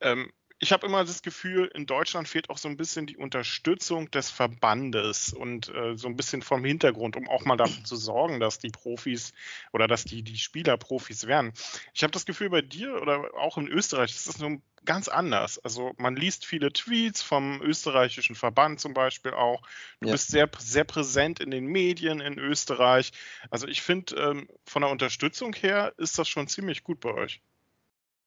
Ähm, 0.00 0.32
ich 0.62 0.72
habe 0.72 0.86
immer 0.86 1.04
das 1.04 1.22
Gefühl, 1.22 1.70
in 1.74 1.86
Deutschland 1.86 2.28
fehlt 2.28 2.50
auch 2.50 2.58
so 2.58 2.68
ein 2.68 2.76
bisschen 2.76 3.06
die 3.06 3.16
Unterstützung 3.16 4.10
des 4.10 4.30
Verbandes 4.30 5.32
und 5.32 5.74
äh, 5.74 5.96
so 5.96 6.06
ein 6.06 6.16
bisschen 6.16 6.42
vom 6.42 6.62
Hintergrund, 6.62 7.16
um 7.16 7.28
auch 7.30 7.46
mal 7.46 7.56
dafür 7.56 7.82
zu 7.82 7.96
sorgen, 7.96 8.40
dass 8.40 8.58
die 8.58 8.68
Profis 8.68 9.32
oder 9.72 9.88
dass 9.88 10.04
die, 10.04 10.22
die 10.22 10.36
Spieler 10.36 10.76
Profis 10.76 11.26
werden. 11.26 11.54
Ich 11.94 12.02
habe 12.02 12.10
das 12.10 12.26
Gefühl, 12.26 12.50
bei 12.50 12.60
dir 12.60 13.00
oder 13.00 13.34
auch 13.38 13.56
in 13.56 13.68
Österreich 13.68 14.10
ist 14.14 14.28
das 14.28 14.36
so 14.36 14.60
ganz 14.84 15.08
anders. 15.08 15.58
Also 15.64 15.94
man 15.96 16.14
liest 16.14 16.44
viele 16.44 16.70
Tweets 16.70 17.22
vom 17.22 17.62
österreichischen 17.62 18.34
Verband 18.34 18.80
zum 18.80 18.92
Beispiel 18.92 19.32
auch. 19.32 19.62
Du 20.00 20.08
ja. 20.08 20.12
bist 20.12 20.30
sehr, 20.30 20.50
sehr 20.58 20.84
präsent 20.84 21.40
in 21.40 21.50
den 21.50 21.64
Medien 21.64 22.20
in 22.20 22.38
Österreich. 22.38 23.12
Also 23.48 23.66
ich 23.66 23.80
finde, 23.80 24.14
ähm, 24.16 24.48
von 24.66 24.82
der 24.82 24.90
Unterstützung 24.90 25.54
her 25.54 25.94
ist 25.96 26.18
das 26.18 26.28
schon 26.28 26.48
ziemlich 26.48 26.84
gut 26.84 27.00
bei 27.00 27.14
euch. 27.14 27.40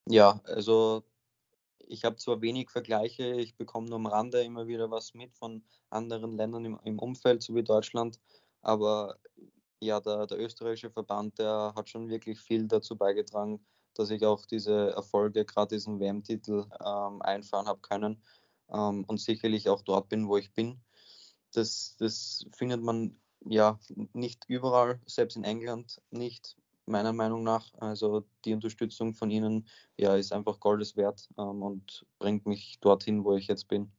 Ja, 0.07 0.41
also 0.45 1.03
ich 1.87 2.05
habe 2.05 2.17
zwar 2.17 2.41
wenig 2.41 2.69
Vergleiche, 2.69 3.33
ich 3.35 3.55
bekomme 3.55 3.87
nur 3.87 3.97
am 3.97 4.05
Rande 4.05 4.41
immer 4.41 4.67
wieder 4.67 4.91
was 4.91 5.13
mit 5.13 5.33
von 5.35 5.63
anderen 5.89 6.37
Ländern 6.37 6.65
im, 6.65 6.79
im 6.83 6.99
Umfeld, 6.99 7.43
so 7.43 7.55
wie 7.55 7.63
Deutschland, 7.63 8.19
aber 8.61 9.17
ja, 9.79 9.99
der, 9.99 10.27
der, 10.27 10.39
österreichische 10.39 10.91
Verband, 10.91 11.37
der 11.39 11.73
hat 11.75 11.89
schon 11.89 12.09
wirklich 12.09 12.39
viel 12.39 12.67
dazu 12.67 12.95
beigetragen, 12.95 13.65
dass 13.95 14.09
ich 14.09 14.25
auch 14.25 14.45
diese 14.45 14.91
Erfolge, 14.91 15.45
gerade 15.45 15.75
diesen 15.75 15.99
WM-Titel 15.99 16.65
ähm, 16.83 17.21
einfahren 17.21 17.67
habe 17.67 17.81
können 17.81 18.21
ähm, 18.71 19.03
und 19.07 19.19
sicherlich 19.19 19.69
auch 19.69 19.81
dort 19.81 20.09
bin, 20.09 20.27
wo 20.27 20.37
ich 20.37 20.53
bin. 20.53 20.81
Das, 21.51 21.95
das 21.99 22.45
findet 22.53 22.81
man 22.81 23.19
ja 23.45 23.79
nicht 24.13 24.45
überall, 24.47 25.01
selbst 25.05 25.35
in 25.35 25.43
England 25.43 26.01
nicht 26.09 26.55
meiner 26.85 27.13
Meinung 27.13 27.43
nach. 27.43 27.73
Also 27.79 28.25
die 28.45 28.53
Unterstützung 28.53 29.13
von 29.13 29.29
ihnen 29.29 29.67
ja, 29.97 30.15
ist 30.15 30.33
einfach 30.33 30.59
Goldes 30.59 30.97
wert 30.97 31.29
ähm, 31.37 31.61
und 31.61 32.05
bringt 32.19 32.45
mich 32.45 32.79
dorthin, 32.81 33.23
wo 33.23 33.35
ich 33.35 33.47
jetzt 33.47 33.67
bin. 33.67 33.91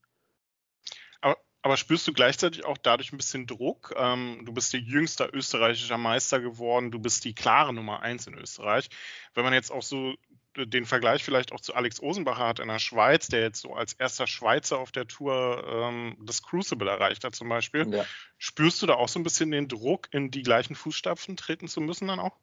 Aber, 1.20 1.36
aber 1.62 1.76
spürst 1.76 2.06
du 2.06 2.12
gleichzeitig 2.12 2.64
auch 2.64 2.78
dadurch 2.78 3.12
ein 3.12 3.16
bisschen 3.16 3.46
Druck? 3.46 3.94
Ähm, 3.96 4.42
du 4.44 4.52
bist 4.52 4.72
der 4.72 4.80
jüngste 4.80 5.24
österreichischer 5.26 5.98
Meister 5.98 6.40
geworden, 6.40 6.90
du 6.90 6.98
bist 6.98 7.24
die 7.24 7.34
klare 7.34 7.72
Nummer 7.72 8.00
eins 8.00 8.26
in 8.26 8.34
Österreich. 8.34 8.88
Wenn 9.34 9.44
man 9.44 9.54
jetzt 9.54 9.70
auch 9.70 9.82
so 9.82 10.14
den 10.56 10.86
Vergleich 10.86 11.24
vielleicht 11.24 11.52
auch 11.52 11.60
zu 11.60 11.74
Alex 11.74 12.00
Osenbacher 12.00 12.46
hat 12.46 12.60
in 12.60 12.68
der 12.68 12.78
Schweiz, 12.78 13.26
der 13.28 13.40
jetzt 13.40 13.60
so 13.60 13.74
als 13.74 13.94
erster 13.94 14.26
Schweizer 14.26 14.78
auf 14.78 14.92
der 14.92 15.08
Tour 15.08 15.64
ähm, 15.66 16.16
das 16.22 16.42
Crucible 16.42 16.88
erreicht 16.88 17.24
hat 17.24 17.34
zum 17.34 17.48
Beispiel. 17.48 17.92
Ja. 17.92 18.04
Spürst 18.38 18.80
du 18.80 18.86
da 18.86 18.94
auch 18.94 19.08
so 19.08 19.18
ein 19.18 19.24
bisschen 19.24 19.50
den 19.50 19.68
Druck, 19.68 20.08
in 20.12 20.30
die 20.30 20.42
gleichen 20.42 20.76
Fußstapfen 20.76 21.36
treten 21.36 21.66
zu 21.66 21.80
müssen 21.80 22.06
dann 22.06 22.20
auch? 22.20 22.38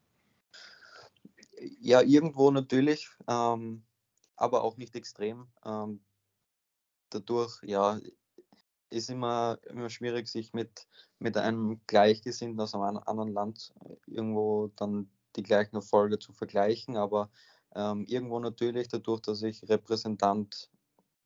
Ja, 1.80 2.02
irgendwo 2.02 2.52
natürlich, 2.52 3.10
ähm, 3.28 3.84
aber 4.36 4.64
auch 4.64 4.78
nicht 4.78 4.96
extrem. 4.96 5.48
Ähm, 5.66 6.04
dadurch, 7.10 7.62
ja, 7.64 8.00
ist 8.90 9.10
immer, 9.10 9.58
immer 9.70 9.90
schwierig, 9.90 10.28
sich 10.28 10.54
mit, 10.54 10.88
mit 11.20 11.38
einem 11.38 11.82
Gleichgesinnten 11.88 12.60
aus 12.60 12.76
einem 12.76 12.98
anderen 13.06 13.34
Land 13.34 13.74
irgendwo 14.06 14.72
dann 14.76 15.10
die 15.36 15.44
gleichen 15.44 15.78
Erfolge 15.78 16.20
zu 16.20 16.34
vergleichen, 16.34 16.98
aber 16.98 17.32
ähm, 17.74 18.06
irgendwo 18.06 18.40
natürlich 18.40 18.90
dadurch, 18.90 19.22
dass 19.22 19.42
ich 19.44 19.68
Repräsentant 19.70 20.70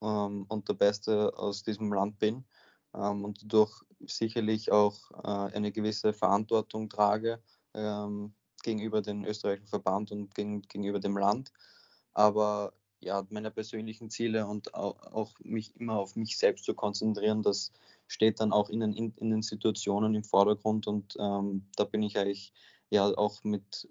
ähm, 0.02 0.46
und 0.48 0.70
der 0.70 0.76
Beste 0.76 1.36
aus 1.38 1.64
diesem 1.64 1.92
Land 1.92 2.20
bin 2.20 2.46
ähm, 2.94 3.26
und 3.26 3.42
dadurch 3.44 3.82
sicherlich 4.06 4.72
auch 4.72 5.10
äh, 5.24 5.56
eine 5.56 5.72
gewisse 5.72 6.14
Verantwortung 6.14 6.88
trage, 6.90 7.42
ähm, 7.74 8.36
gegenüber 8.66 9.02
dem 9.02 9.24
österreichischen 9.24 9.68
Verband 9.68 10.12
und 10.12 10.34
gegen, 10.36 10.64
gegenüber 10.64 11.00
dem 11.00 11.18
Land. 11.18 11.54
Aber 12.14 12.74
ja, 13.00 13.26
meine 13.30 13.52
persönlichen 13.52 14.10
Ziele 14.10 14.48
und 14.48 14.74
auch, 14.74 15.00
auch, 15.14 15.34
mich 15.44 15.76
immer 15.80 15.98
auf 16.00 16.16
mich 16.16 16.38
selbst 16.38 16.66
zu 16.66 16.74
konzentrieren, 16.74 17.44
das 17.44 17.72
steht 18.08 18.40
dann 18.40 18.52
auch 18.52 18.70
in 18.70 18.80
den, 18.80 18.94
in, 18.94 19.30
den 19.30 19.42
Situationen 19.42 20.16
im 20.16 20.24
Vordergrund 20.24 20.88
und 20.88 21.16
ähm, 21.20 21.68
da 21.76 21.84
bin 21.84 22.02
ich 22.02 22.18
eigentlich 22.18 22.52
ja 22.90 23.06
auch 23.18 23.44
mit 23.44 23.88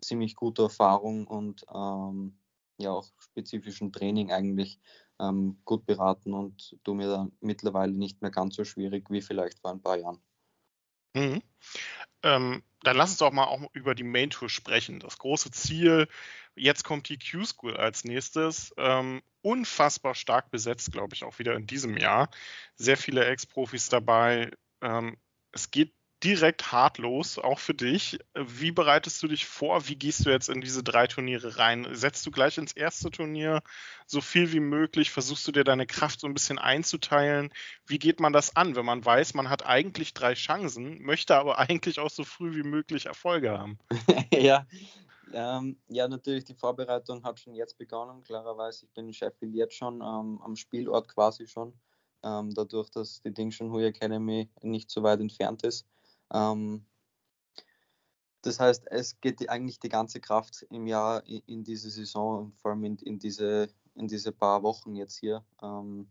ziemlich 0.00 0.36
guter 0.36 0.64
Erfahrung 0.64 1.26
und 1.26 1.64
ähm, 1.74 2.34
ja 2.78 2.92
auch 2.92 3.08
spezifischem 3.18 3.92
Training 3.92 4.30
eigentlich 4.30 4.78
ähm, 5.18 5.58
gut 5.64 5.86
beraten 5.86 6.34
und 6.34 6.76
tu 6.84 6.94
mir 6.94 7.08
da 7.08 7.28
mittlerweile 7.40 7.92
nicht 7.92 8.20
mehr 8.22 8.30
ganz 8.30 8.56
so 8.56 8.64
schwierig 8.64 9.10
wie 9.10 9.22
vielleicht 9.22 9.60
vor 9.60 9.70
ein 9.70 9.82
paar 9.82 9.98
Jahren. 9.98 10.20
Mhm. 11.14 11.42
Ähm, 12.22 12.62
dann 12.82 12.96
lass 12.96 13.10
uns 13.10 13.18
doch 13.18 13.32
mal 13.32 13.44
auch 13.44 13.60
über 13.72 13.94
die 13.94 14.04
Main 14.04 14.30
Tour 14.30 14.48
sprechen. 14.48 15.00
Das 15.00 15.18
große 15.18 15.50
Ziel, 15.50 16.08
jetzt 16.54 16.84
kommt 16.84 17.08
die 17.08 17.18
Q-School 17.18 17.76
als 17.76 18.04
nächstes. 18.04 18.72
Ähm, 18.76 19.22
unfassbar 19.42 20.14
stark 20.14 20.50
besetzt, 20.50 20.92
glaube 20.92 21.14
ich, 21.14 21.24
auch 21.24 21.38
wieder 21.38 21.54
in 21.54 21.66
diesem 21.66 21.96
Jahr. 21.96 22.30
Sehr 22.76 22.96
viele 22.96 23.24
Ex-Profis 23.24 23.88
dabei. 23.88 24.50
Ähm, 24.80 25.16
es 25.52 25.70
geht 25.70 25.92
direkt 26.22 26.70
hart 26.70 26.98
los, 26.98 27.38
auch 27.38 27.58
für 27.58 27.74
dich. 27.74 28.18
Wie 28.34 28.72
bereitest 28.72 29.22
du 29.22 29.28
dich 29.28 29.46
vor? 29.46 29.88
Wie 29.88 29.96
gehst 29.96 30.26
du 30.26 30.30
jetzt 30.30 30.48
in 30.48 30.60
diese 30.60 30.82
drei 30.82 31.06
Turniere 31.06 31.58
rein? 31.58 31.86
Setzt 31.92 32.26
du 32.26 32.30
gleich 32.30 32.58
ins 32.58 32.72
erste 32.72 33.10
Turnier 33.10 33.62
so 34.06 34.20
viel 34.20 34.52
wie 34.52 34.60
möglich? 34.60 35.10
Versuchst 35.10 35.46
du 35.48 35.52
dir 35.52 35.64
deine 35.64 35.86
Kraft 35.86 36.20
so 36.20 36.26
ein 36.26 36.34
bisschen 36.34 36.58
einzuteilen? 36.58 37.52
Wie 37.86 37.98
geht 37.98 38.20
man 38.20 38.32
das 38.32 38.54
an, 38.56 38.76
wenn 38.76 38.84
man 38.84 39.04
weiß, 39.04 39.34
man 39.34 39.48
hat 39.48 39.64
eigentlich 39.64 40.12
drei 40.12 40.34
Chancen, 40.34 41.02
möchte 41.02 41.36
aber 41.36 41.58
eigentlich 41.70 41.98
auch 41.98 42.10
so 42.10 42.24
früh 42.24 42.54
wie 42.54 42.68
möglich 42.68 43.06
Erfolge 43.06 43.58
haben? 43.58 43.78
ja. 44.32 44.66
Ähm, 45.32 45.78
ja, 45.88 46.08
natürlich, 46.08 46.44
die 46.44 46.54
Vorbereitung 46.54 47.22
hat 47.22 47.38
schon 47.38 47.54
jetzt 47.54 47.78
begonnen. 47.78 48.22
Klarerweise, 48.22 48.86
ich 48.86 48.92
bin 48.92 49.06
in 49.06 49.12
Sheffield 49.12 49.54
jetzt 49.54 49.76
schon 49.76 49.96
ähm, 49.96 50.40
am 50.42 50.56
Spielort 50.56 51.08
quasi 51.08 51.46
schon. 51.46 51.72
Ähm, 52.22 52.52
dadurch, 52.52 52.90
dass 52.90 53.22
die 53.22 53.32
Ding 53.32 53.50
schon 53.50 53.70
Hui 53.70 53.84
Academy 53.84 54.50
nicht 54.62 54.90
so 54.90 55.02
weit 55.02 55.20
entfernt 55.20 55.62
ist. 55.62 55.86
Ähm, 56.32 56.84
das 58.42 58.58
heißt, 58.58 58.90
es 58.90 59.20
geht 59.20 59.48
eigentlich 59.50 59.80
die 59.80 59.88
ganze 59.88 60.20
Kraft 60.20 60.66
im 60.70 60.86
Jahr 60.86 61.26
in, 61.26 61.42
in 61.46 61.64
diese 61.64 61.90
Saison 61.90 62.38
und 62.38 62.56
vor 62.56 62.70
allem 62.70 62.84
in, 62.84 62.96
in, 62.96 63.18
diese, 63.18 63.68
in 63.94 64.08
diese 64.08 64.32
paar 64.32 64.62
Wochen 64.62 64.94
jetzt 64.96 65.18
hier. 65.18 65.44
Ähm, 65.62 66.10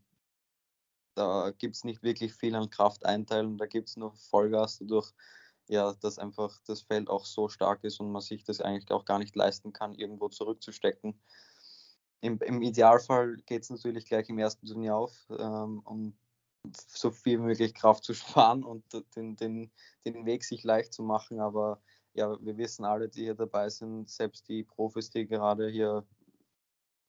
da 1.15 1.51
gibt 1.57 1.75
es 1.75 1.83
nicht 1.83 2.03
wirklich 2.03 2.33
viel 2.33 2.55
an 2.55 2.69
Kraft 2.69 3.05
einteilen, 3.05 3.57
da 3.57 3.65
gibt 3.65 3.89
es 3.89 3.97
nur 3.97 4.13
Vollgas 4.13 4.77
dadurch, 4.77 5.11
ja, 5.67 5.93
dass 5.95 6.19
einfach 6.19 6.57
das 6.65 6.81
Feld 6.81 7.09
auch 7.09 7.25
so 7.25 7.49
stark 7.49 7.83
ist 7.83 7.99
und 7.99 8.11
man 8.11 8.21
sich 8.21 8.43
das 8.43 8.61
eigentlich 8.61 8.91
auch 8.91 9.05
gar 9.05 9.19
nicht 9.19 9.35
leisten 9.35 9.73
kann, 9.73 9.95
irgendwo 9.95 10.29
zurückzustecken. 10.29 11.19
Im, 12.21 12.39
im 12.39 12.61
Idealfall 12.61 13.37
geht 13.45 13.63
es 13.63 13.69
natürlich 13.69 14.05
gleich 14.05 14.29
im 14.29 14.39
ersten 14.39 14.65
Turnier 14.65 14.95
auf, 14.95 15.27
ähm, 15.29 15.81
um 15.83 16.17
so 16.73 17.11
viel 17.11 17.39
wie 17.39 17.43
möglich 17.43 17.73
Kraft 17.73 18.03
zu 18.03 18.13
sparen 18.15 18.63
und 18.63 18.83
den, 19.15 19.35
den, 19.35 19.71
den 20.05 20.25
Weg 20.25 20.43
sich 20.43 20.63
leicht 20.63 20.93
zu 20.93 21.03
machen. 21.03 21.39
Aber 21.39 21.81
ja, 22.13 22.37
wir 22.41 22.57
wissen 22.57 22.85
alle, 22.85 23.09
die 23.09 23.23
hier 23.23 23.35
dabei 23.35 23.69
sind, 23.69 24.09
selbst 24.09 24.47
die 24.47 24.63
Profis, 24.63 25.09
die 25.09 25.27
gerade 25.27 25.69
hier 25.69 26.05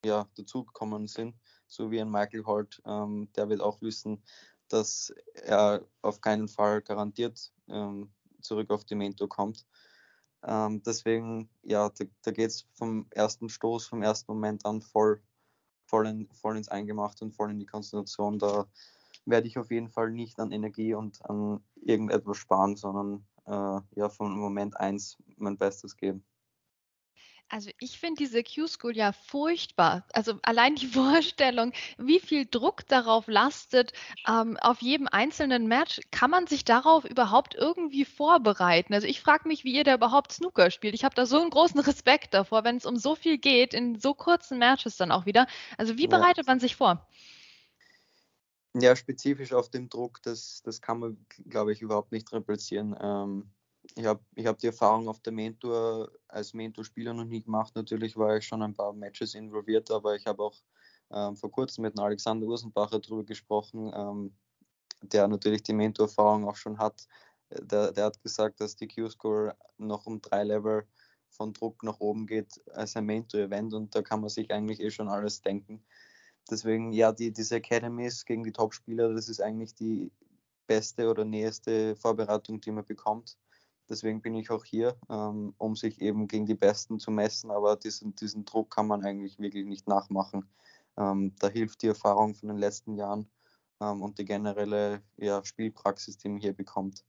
ja, 0.05 0.27
dazugekommen 0.37 1.07
sind, 1.07 1.35
so 1.67 1.91
wie 1.91 2.01
ein 2.01 2.11
Michael 2.11 2.45
Holt, 2.45 2.81
ähm, 2.87 3.29
der 3.37 3.49
wird 3.49 3.61
auch 3.61 3.81
wissen, 3.83 4.23
dass 4.69 5.13
er 5.35 5.85
auf 6.03 6.21
keinen 6.21 6.49
Fall 6.49 6.81
garantiert 6.81 7.53
ähm, 7.69 8.13
zurück 8.41 8.71
auf 8.71 8.85
die 8.85 8.95
Mentor 8.95 9.29
kommt. 9.29 9.67
Ähm, 10.43 10.83
deswegen, 10.83 11.51
ja, 11.63 11.91
da, 11.91 12.05
da 12.23 12.31
geht 12.31 12.51
es 12.51 12.67
vom 12.73 13.07
ersten 13.11 13.49
Stoß, 13.49 13.87
vom 13.87 14.03
ersten 14.03 14.33
Moment 14.33 14.65
an 14.65 14.81
voll, 14.81 15.23
voll, 15.87 16.07
in, 16.07 16.29
voll 16.33 16.57
ins 16.57 16.69
Eingemachte 16.69 17.25
und 17.25 17.33
voll 17.33 17.51
in 17.51 17.59
die 17.59 17.67
Konzentration. 17.67 18.39
Da 18.39 18.67
werde 19.25 19.47
ich 19.47 19.59
auf 19.59 19.71
jeden 19.71 19.91
Fall 19.91 20.11
nicht 20.11 20.39
an 20.41 20.53
Energie 20.53 20.95
und 20.95 21.25
an 21.29 21.63
irgendetwas 21.77 22.37
sparen, 22.37 22.77
sondern 22.77 23.27
äh, 23.47 23.81
ja 23.99 24.09
von 24.09 24.39
Moment 24.39 24.79
1 24.79 25.19
mein 25.37 25.59
Bestes 25.59 25.97
geben. 25.97 26.25
Also 27.53 27.71
ich 27.81 27.99
finde 27.99 28.21
diese 28.21 28.45
Q-School 28.45 28.97
ja 28.97 29.11
furchtbar. 29.11 30.05
Also 30.13 30.39
allein 30.43 30.77
die 30.77 30.87
Vorstellung, 30.87 31.73
wie 31.99 32.21
viel 32.21 32.47
Druck 32.47 32.87
darauf 32.87 33.27
lastet, 33.27 33.93
ähm, 34.29 34.57
auf 34.59 34.81
jedem 34.81 35.09
einzelnen 35.09 35.67
Match, 35.67 36.01
kann 36.13 36.31
man 36.31 36.47
sich 36.47 36.65
darauf 36.65 37.05
überhaupt 37.05 37.57
irgendwie 37.57 38.05
vorbereiten? 38.05 38.95
Also 38.95 39.09
ich 39.09 39.21
frage 39.21 39.49
mich, 39.49 39.65
wie 39.65 39.75
ihr 39.75 39.85
da 39.85 39.95
überhaupt 39.95 40.33
Snooker 40.33 40.71
spielt. 40.71 40.95
Ich 40.95 41.05
habe 41.05 41.17
da 41.17 41.27
so 41.27 41.41
einen 41.41 41.51
großen 41.51 41.81
Respekt 41.81 42.35
davor, 42.35 42.63
wenn 42.63 42.77
es 42.77 42.87
um 42.87 42.97
so 42.97 43.17
viel 43.17 43.37
geht, 43.37 43.75
in 43.75 43.99
so 43.99 44.15
kurzen 44.15 44.59
Matches 44.59 44.97
dann 44.97 45.11
auch 45.11 45.27
wieder. 45.27 45.49
Also 45.77 45.99
wie 45.99 46.07
bereitet 46.07 46.47
ja. 46.47 46.53
man 46.53 46.61
sich 46.61 46.77
vor? 46.77 47.05
Ja, 48.75 48.95
spezifisch 48.95 49.53
auf 49.53 49.69
den 49.69 49.89
Druck, 49.89 50.23
das, 50.23 50.63
das 50.63 50.81
kann 50.81 51.01
man, 51.01 51.27
glaube 51.49 51.73
ich, 51.73 51.83
überhaupt 51.83 52.13
nicht 52.13 52.33
replizieren. 52.33 52.97
Ähm, 53.01 53.51
ich 53.97 54.05
habe 54.05 54.21
ich 54.37 54.47
hab 54.47 54.59
die 54.59 54.69
Erfahrung 54.69 55.09
auf 55.09 55.21
der 55.21 55.33
Mentor 55.33 56.11
als 56.29 56.55
Mentor-Spieler 56.55 57.13
noch 57.13 57.25
nie 57.25 57.43
gemacht. 57.43 57.75
Natürlich 57.75 58.17
war 58.17 58.37
ich 58.37 58.47
schon 58.47 58.63
ein 58.63 58.75
paar 58.75 58.93
Matches 58.93 59.35
involviert, 59.35 59.91
aber 59.91 60.15
ich 60.15 60.27
habe 60.27 60.45
auch 60.45 60.55
ähm, 61.11 61.37
vor 61.37 61.51
kurzem 61.51 61.83
mit 61.83 61.99
Alexander 61.99 62.47
Ursenbacher 62.47 63.01
darüber 63.01 63.25
gesprochen, 63.25 63.91
ähm, 63.93 64.37
der 65.03 65.27
natürlich 65.27 65.63
die 65.65 65.73
Mentor-Erfahrung 65.73 66.47
auch 66.49 66.57
schon 66.57 66.79
hat. 66.79 67.09
Der, 67.51 67.91
der 67.91 68.05
hat 68.05 68.23
gesagt, 68.23 68.61
dass 68.61 68.77
die 68.77 68.87
Q-Score 68.87 69.57
noch 69.79 70.07
um 70.07 70.21
drei 70.21 70.45
Level 70.45 70.87
von 71.31 71.53
Druck 71.53 71.83
nach 71.83 71.99
oben 71.99 72.27
geht 72.27 72.61
als 72.73 72.95
ein 72.97 73.07
Mentor-Event 73.07 73.75
und 73.75 73.95
da 73.95 74.03
kann 74.03 74.21
man 74.21 74.31
sich 74.31 74.53
eigentlich 74.53 74.81
eh 74.81 74.91
schon 74.91 75.09
alles 75.09 75.43
denken. 75.43 75.85
Deswegen, 76.49 76.93
ja, 76.93 77.13
die, 77.13 77.33
diese 77.33 77.57
Academies 77.57 78.25
gegen 78.25 78.45
die 78.45 78.53
Top-Spieler, 78.53 79.13
das 79.13 79.29
ist 79.29 79.41
eigentlich 79.41 79.75
die 79.75 80.11
beste 80.67 81.11
oder 81.11 81.25
nächste 81.25 81.97
Vorbereitung, 81.97 82.61
die 82.61 82.71
man 82.71 82.85
bekommt. 82.85 83.37
Deswegen 83.89 84.23
bin 84.23 84.37
ich 84.37 84.51
auch 84.51 84.65
hier, 84.65 84.97
ähm, 85.09 85.53
um 85.59 85.75
sich 85.75 86.01
eben 86.01 86.29
gegen 86.29 86.47
die 86.47 86.55
Besten 86.55 87.01
zu 87.01 87.11
messen. 87.11 87.51
Aber 87.51 87.77
diesen, 87.77 88.15
diesen 88.15 88.45
Druck 88.45 88.71
kann 88.71 88.87
man 88.87 89.05
eigentlich 89.05 89.41
wirklich 89.41 89.67
nicht 89.67 89.89
nachmachen. 89.89 90.49
Ähm, 90.97 91.35
da 91.41 91.49
hilft 91.49 91.83
die 91.83 91.89
Erfahrung 91.89 92.37
von 92.37 92.49
den 92.49 92.59
letzten 92.59 92.95
Jahren 92.95 93.29
ähm, 93.81 94.01
und 94.01 94.19
die 94.19 94.25
generelle 94.25 95.03
ja, 95.17 95.45
Spielpraxis, 95.45 96.19
die 96.19 96.29
man 96.29 96.41
hier 96.41 96.53
bekommt. 96.53 97.05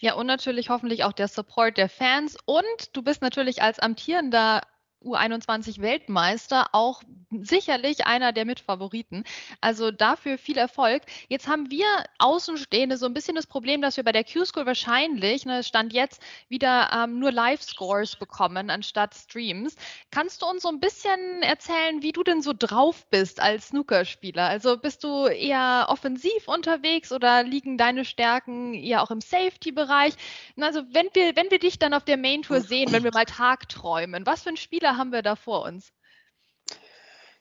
Ja, 0.00 0.14
und 0.14 0.26
natürlich 0.26 0.70
hoffentlich 0.70 1.04
auch 1.04 1.12
der 1.12 1.28
Support 1.28 1.76
der 1.76 1.90
Fans. 1.90 2.36
Und 2.46 2.96
du 2.96 3.02
bist 3.02 3.20
natürlich 3.20 3.62
als 3.62 3.78
amtierender 3.78 4.62
U21-Weltmeister 5.04 6.68
auch 6.72 7.02
sicherlich 7.30 8.06
einer 8.06 8.32
der 8.32 8.44
Mitfavoriten. 8.44 9.24
Also 9.60 9.90
dafür 9.90 10.38
viel 10.38 10.56
Erfolg. 10.56 11.02
Jetzt 11.28 11.46
haben 11.46 11.70
wir 11.70 11.86
Außenstehende 12.18 12.96
so 12.96 13.06
ein 13.06 13.14
bisschen 13.14 13.34
das 13.34 13.46
Problem, 13.46 13.82
dass 13.82 13.96
wir 13.96 14.04
bei 14.04 14.12
der 14.12 14.24
Q-School 14.24 14.66
wahrscheinlich, 14.66 15.44
ne, 15.44 15.62
Stand 15.62 15.92
jetzt, 15.92 16.22
wieder 16.48 16.90
ähm, 16.92 17.18
nur 17.18 17.32
Live-Scores 17.32 18.16
bekommen 18.16 18.70
anstatt 18.70 19.14
Streams. 19.14 19.76
Kannst 20.10 20.42
du 20.42 20.46
uns 20.46 20.62
so 20.62 20.68
ein 20.68 20.80
bisschen 20.80 21.42
erzählen, 21.42 22.02
wie 22.02 22.12
du 22.12 22.22
denn 22.22 22.42
so 22.42 22.52
drauf 22.56 23.06
bist 23.10 23.40
als 23.40 23.68
Snookerspieler? 23.68 24.44
Also 24.44 24.76
bist 24.78 25.04
du 25.04 25.26
eher 25.26 25.86
offensiv 25.88 26.48
unterwegs 26.48 27.12
oder 27.12 27.42
liegen 27.42 27.76
deine 27.76 28.04
Stärken 28.04 28.74
eher 28.74 29.02
auch 29.02 29.10
im 29.10 29.20
Safety-Bereich? 29.20 30.14
Also 30.58 30.82
wenn 30.92 31.08
wir, 31.12 31.36
wenn 31.36 31.50
wir 31.50 31.58
dich 31.58 31.78
dann 31.78 31.94
auf 31.94 32.04
der 32.04 32.16
Main-Tour 32.16 32.60
sehen, 32.60 32.92
wenn 32.92 33.04
wir 33.04 33.12
mal 33.12 33.26
Tagträumen, 33.26 34.24
was 34.26 34.42
für 34.42 34.50
ein 34.50 34.56
Spieler 34.56 34.87
Spieler 34.88 34.96
haben 34.96 35.12
wir 35.12 35.22
da 35.22 35.36
vor 35.36 35.64
uns? 35.64 35.92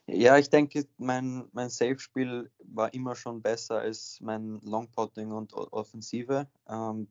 Ja, 0.05 0.37
ich 0.37 0.49
denke, 0.49 0.85
mein, 0.97 1.47
mein 1.51 1.69
Safe-Spiel 1.69 2.49
war 2.59 2.93
immer 2.93 3.15
schon 3.15 3.41
besser 3.41 3.79
als 3.79 4.19
mein 4.21 4.59
Longpotting 4.63 5.31
und 5.31 5.53
Offensive. 5.53 6.47
Ähm, 6.67 7.07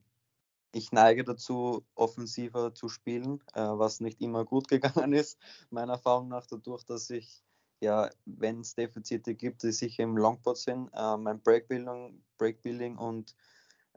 ich 0.73 0.91
neige 0.91 1.23
dazu, 1.23 1.85
offensiver 1.95 2.73
zu 2.73 2.89
spielen, 2.89 3.43
äh, 3.53 3.61
was 3.61 3.99
nicht 3.99 4.21
immer 4.21 4.45
gut 4.45 4.67
gegangen 4.69 5.13
ist, 5.13 5.37
meiner 5.69 5.93
Erfahrung 5.93 6.27
nach, 6.27 6.45
dadurch, 6.47 6.83
dass 6.83 7.09
ich, 7.09 7.43
ja, 7.81 8.09
wenn 8.25 8.61
es 8.61 8.75
Defizite 8.75 9.35
gibt, 9.35 9.63
die 9.63 9.71
sicher 9.71 10.03
im 10.03 10.17
Longpot 10.17 10.57
sind, 10.57 10.89
äh, 10.93 11.17
mein 11.17 11.41
Breakbuilding, 11.41 12.23
Breakbuilding 12.37 12.97
und 12.97 13.35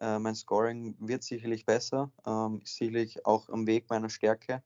äh, 0.00 0.18
mein 0.18 0.35
Scoring 0.35 0.94
wird 1.00 1.22
sicherlich 1.22 1.64
besser, 1.64 2.11
ähm, 2.26 2.61
sicherlich 2.64 3.24
auch 3.26 3.48
am 3.48 3.66
Weg 3.66 3.88
meiner 3.88 4.11
Stärke. 4.11 4.62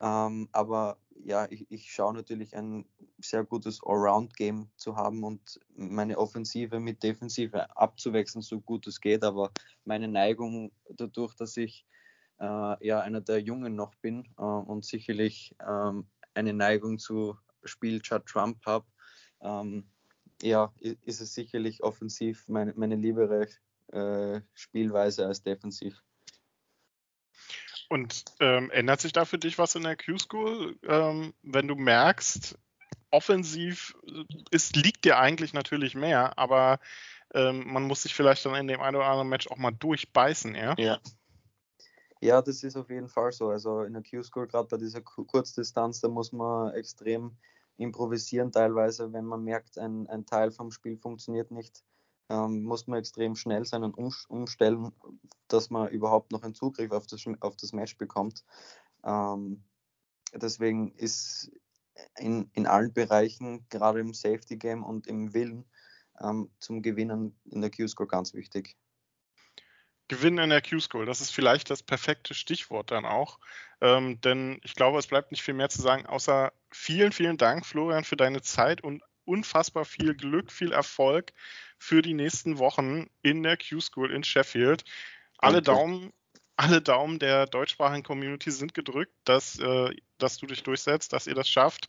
Ähm, 0.00 0.48
aber 0.52 0.98
ja, 1.24 1.46
ich, 1.50 1.70
ich 1.70 1.90
schaue 1.92 2.14
natürlich 2.14 2.54
ein 2.56 2.84
sehr 3.18 3.44
gutes 3.44 3.80
Allround-Game 3.82 4.68
zu 4.76 4.96
haben 4.96 5.24
und 5.24 5.60
meine 5.74 6.18
Offensive 6.18 6.78
mit 6.80 7.02
Defensive 7.02 7.76
abzuwechseln, 7.76 8.42
so 8.42 8.60
gut 8.60 8.86
es 8.86 9.00
geht. 9.00 9.24
Aber 9.24 9.50
meine 9.84 10.08
Neigung 10.08 10.72
dadurch, 10.90 11.34
dass 11.34 11.56
ich 11.56 11.86
äh, 12.38 12.86
ja 12.86 13.00
einer 13.00 13.20
der 13.20 13.40
Jungen 13.40 13.74
noch 13.74 13.94
bin 13.96 14.24
äh, 14.38 14.42
und 14.42 14.84
sicherlich 14.84 15.56
ähm, 15.66 16.06
eine 16.34 16.52
Neigung 16.52 16.98
zu 16.98 17.36
Spiel 17.64 18.00
Chad 18.00 18.26
Trump 18.26 18.64
habe, 18.66 18.86
ähm, 19.40 19.88
ja, 20.42 20.72
ist 20.80 21.20
es 21.20 21.34
sicherlich 21.34 21.82
offensiv 21.82 22.46
meine, 22.46 22.74
meine 22.74 22.96
liebere 22.96 23.48
äh, 23.88 24.40
Spielweise 24.54 25.26
als 25.26 25.42
defensiv. 25.42 26.02
Und 27.88 28.24
ähm, 28.40 28.70
ändert 28.70 29.00
sich 29.00 29.12
da 29.12 29.24
für 29.24 29.38
dich 29.38 29.58
was 29.58 29.74
in 29.74 29.82
der 29.82 29.96
Q-School, 29.96 30.76
ähm, 30.82 31.34
wenn 31.42 31.68
du 31.68 31.76
merkst, 31.76 32.58
offensiv 33.10 33.96
ist, 34.50 34.76
liegt 34.76 35.04
dir 35.04 35.18
eigentlich 35.18 35.52
natürlich 35.52 35.94
mehr, 35.94 36.36
aber 36.38 36.80
ähm, 37.34 37.64
man 37.72 37.84
muss 37.84 38.02
sich 38.02 38.14
vielleicht 38.14 38.44
dann 38.44 38.54
in 38.56 38.66
dem 38.66 38.80
einen 38.80 38.96
oder 38.96 39.06
anderen 39.06 39.28
Match 39.28 39.48
auch 39.48 39.56
mal 39.56 39.70
durchbeißen, 39.70 40.54
ja? 40.54 40.74
Ja. 40.78 40.98
Ja, 42.20 42.40
das 42.42 42.62
ist 42.62 42.76
auf 42.76 42.88
jeden 42.88 43.08
Fall 43.08 43.30
so. 43.30 43.50
Also 43.50 43.82
in 43.82 43.92
der 43.92 44.02
Q-School, 44.02 44.48
gerade 44.48 44.68
bei 44.68 44.78
dieser 44.78 45.02
Kurzdistanz, 45.02 46.00
da 46.00 46.08
muss 46.08 46.32
man 46.32 46.72
extrem 46.72 47.36
improvisieren 47.76 48.50
teilweise, 48.50 49.12
wenn 49.12 49.26
man 49.26 49.44
merkt, 49.44 49.78
ein, 49.78 50.08
ein 50.08 50.24
Teil 50.24 50.50
vom 50.50 50.70
Spiel 50.70 50.96
funktioniert 50.96 51.50
nicht 51.50 51.84
ähm, 52.28 52.62
muss 52.62 52.86
man 52.86 52.98
extrem 52.98 53.36
schnell 53.36 53.64
sein 53.64 53.84
und 53.84 53.96
um, 53.96 54.12
umstellen, 54.28 54.92
dass 55.48 55.70
man 55.70 55.88
überhaupt 55.88 56.32
noch 56.32 56.42
einen 56.42 56.54
Zugriff 56.54 56.90
auf 56.92 57.06
das, 57.06 57.24
auf 57.40 57.56
das 57.56 57.72
Match 57.72 57.96
bekommt. 57.96 58.44
Ähm, 59.04 59.62
deswegen 60.34 60.92
ist 60.92 61.50
in, 62.18 62.50
in 62.52 62.66
allen 62.66 62.92
Bereichen, 62.92 63.66
gerade 63.70 64.00
im 64.00 64.12
Safety 64.12 64.56
Game 64.56 64.82
und 64.82 65.06
im 65.06 65.32
Willen, 65.34 65.64
ähm, 66.20 66.50
zum 66.58 66.82
Gewinnen 66.82 67.38
in 67.44 67.60
der 67.60 67.70
Q-Score 67.70 68.08
ganz 68.08 68.34
wichtig. 68.34 68.76
Gewinnen 70.08 70.38
in 70.38 70.50
der 70.50 70.62
Q-School, 70.62 71.04
das 71.04 71.20
ist 71.20 71.32
vielleicht 71.32 71.68
das 71.68 71.82
perfekte 71.82 72.32
Stichwort 72.34 72.92
dann 72.92 73.04
auch. 73.04 73.40
Ähm, 73.80 74.20
denn 74.20 74.60
ich 74.62 74.74
glaube, 74.74 74.98
es 74.98 75.08
bleibt 75.08 75.32
nicht 75.32 75.42
viel 75.42 75.54
mehr 75.54 75.68
zu 75.68 75.82
sagen, 75.82 76.06
außer 76.06 76.52
vielen, 76.70 77.12
vielen 77.12 77.38
Dank, 77.38 77.66
Florian, 77.66 78.04
für 78.04 78.16
deine 78.16 78.40
Zeit 78.40 78.82
und 78.82 79.02
unfassbar 79.26 79.84
viel 79.84 80.14
Glück, 80.14 80.50
viel 80.50 80.72
Erfolg 80.72 81.32
für 81.78 82.02
die 82.02 82.14
nächsten 82.14 82.58
Wochen 82.58 83.10
in 83.22 83.42
der 83.42 83.56
Q-School 83.56 84.10
in 84.12 84.24
Sheffield. 84.24 84.84
Alle 85.38 85.60
Daumen, 85.60 86.12
alle 86.56 86.80
Daumen 86.80 87.18
der 87.18 87.46
deutschsprachigen 87.46 88.02
Community 88.02 88.50
sind 88.50 88.74
gedrückt, 88.74 89.12
dass, 89.24 89.58
äh, 89.58 89.94
dass 90.18 90.38
du 90.38 90.46
dich 90.46 90.62
durchsetzt, 90.62 91.12
dass 91.12 91.26
ihr 91.26 91.34
das 91.34 91.48
schafft. 91.48 91.88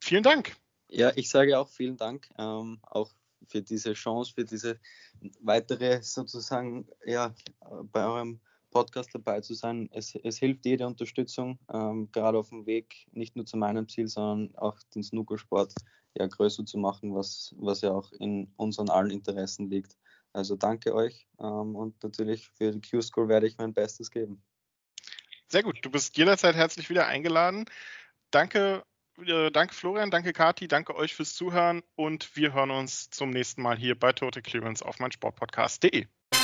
Vielen 0.00 0.22
Dank. 0.22 0.56
Ja, 0.88 1.12
ich 1.16 1.28
sage 1.28 1.58
auch 1.58 1.68
vielen 1.68 1.96
Dank, 1.96 2.28
ähm, 2.38 2.78
auch 2.82 3.12
für 3.46 3.62
diese 3.62 3.94
Chance, 3.94 4.32
für 4.34 4.44
diese 4.44 4.78
weitere 5.40 6.02
sozusagen, 6.02 6.88
ja, 7.04 7.34
bei 7.92 8.04
eurem 8.04 8.40
Podcast 8.70 9.14
dabei 9.14 9.40
zu 9.40 9.54
sein. 9.54 9.88
Es, 9.92 10.14
es 10.14 10.38
hilft 10.38 10.64
jede 10.64 10.86
Unterstützung, 10.86 11.58
ähm, 11.72 12.10
gerade 12.12 12.38
auf 12.38 12.48
dem 12.50 12.66
Weg, 12.66 13.06
nicht 13.12 13.36
nur 13.36 13.46
zu 13.46 13.56
meinem 13.56 13.88
Ziel, 13.88 14.08
sondern 14.08 14.56
auch 14.56 14.78
den 14.94 15.02
Snookersport 15.02 15.74
ja, 16.16 16.26
größer 16.26 16.64
zu 16.64 16.78
machen, 16.78 17.14
was, 17.14 17.54
was 17.58 17.82
ja 17.82 17.90
auch 17.90 18.12
in 18.12 18.52
unseren 18.56 18.88
allen 18.88 19.10
Interessen 19.10 19.70
liegt. 19.70 19.96
Also 20.32 20.56
danke 20.56 20.94
euch 20.94 21.26
ähm, 21.40 21.74
und 21.74 22.02
natürlich 22.02 22.48
für 22.50 22.70
die 22.70 22.80
Q-School 22.80 23.28
werde 23.28 23.46
ich 23.46 23.58
mein 23.58 23.74
Bestes 23.74 24.10
geben. 24.10 24.42
Sehr 25.48 25.64
gut, 25.64 25.78
du 25.82 25.90
bist 25.90 26.16
jederzeit 26.16 26.54
herzlich 26.54 26.88
wieder 26.90 27.06
eingeladen. 27.06 27.64
Danke, 28.30 28.84
äh, 29.18 29.50
danke 29.50 29.74
Florian, 29.74 30.12
danke 30.12 30.32
Kati, 30.32 30.68
danke 30.68 30.94
euch 30.94 31.14
fürs 31.14 31.34
Zuhören 31.34 31.82
und 31.96 32.36
wir 32.36 32.52
hören 32.52 32.70
uns 32.70 33.10
zum 33.10 33.30
nächsten 33.30 33.62
Mal 33.62 33.76
hier 33.76 33.98
bei 33.98 34.12
Total 34.12 34.42
Clearance 34.42 34.84
auf 34.84 35.00
meinsportpodcast.de. 35.00 36.06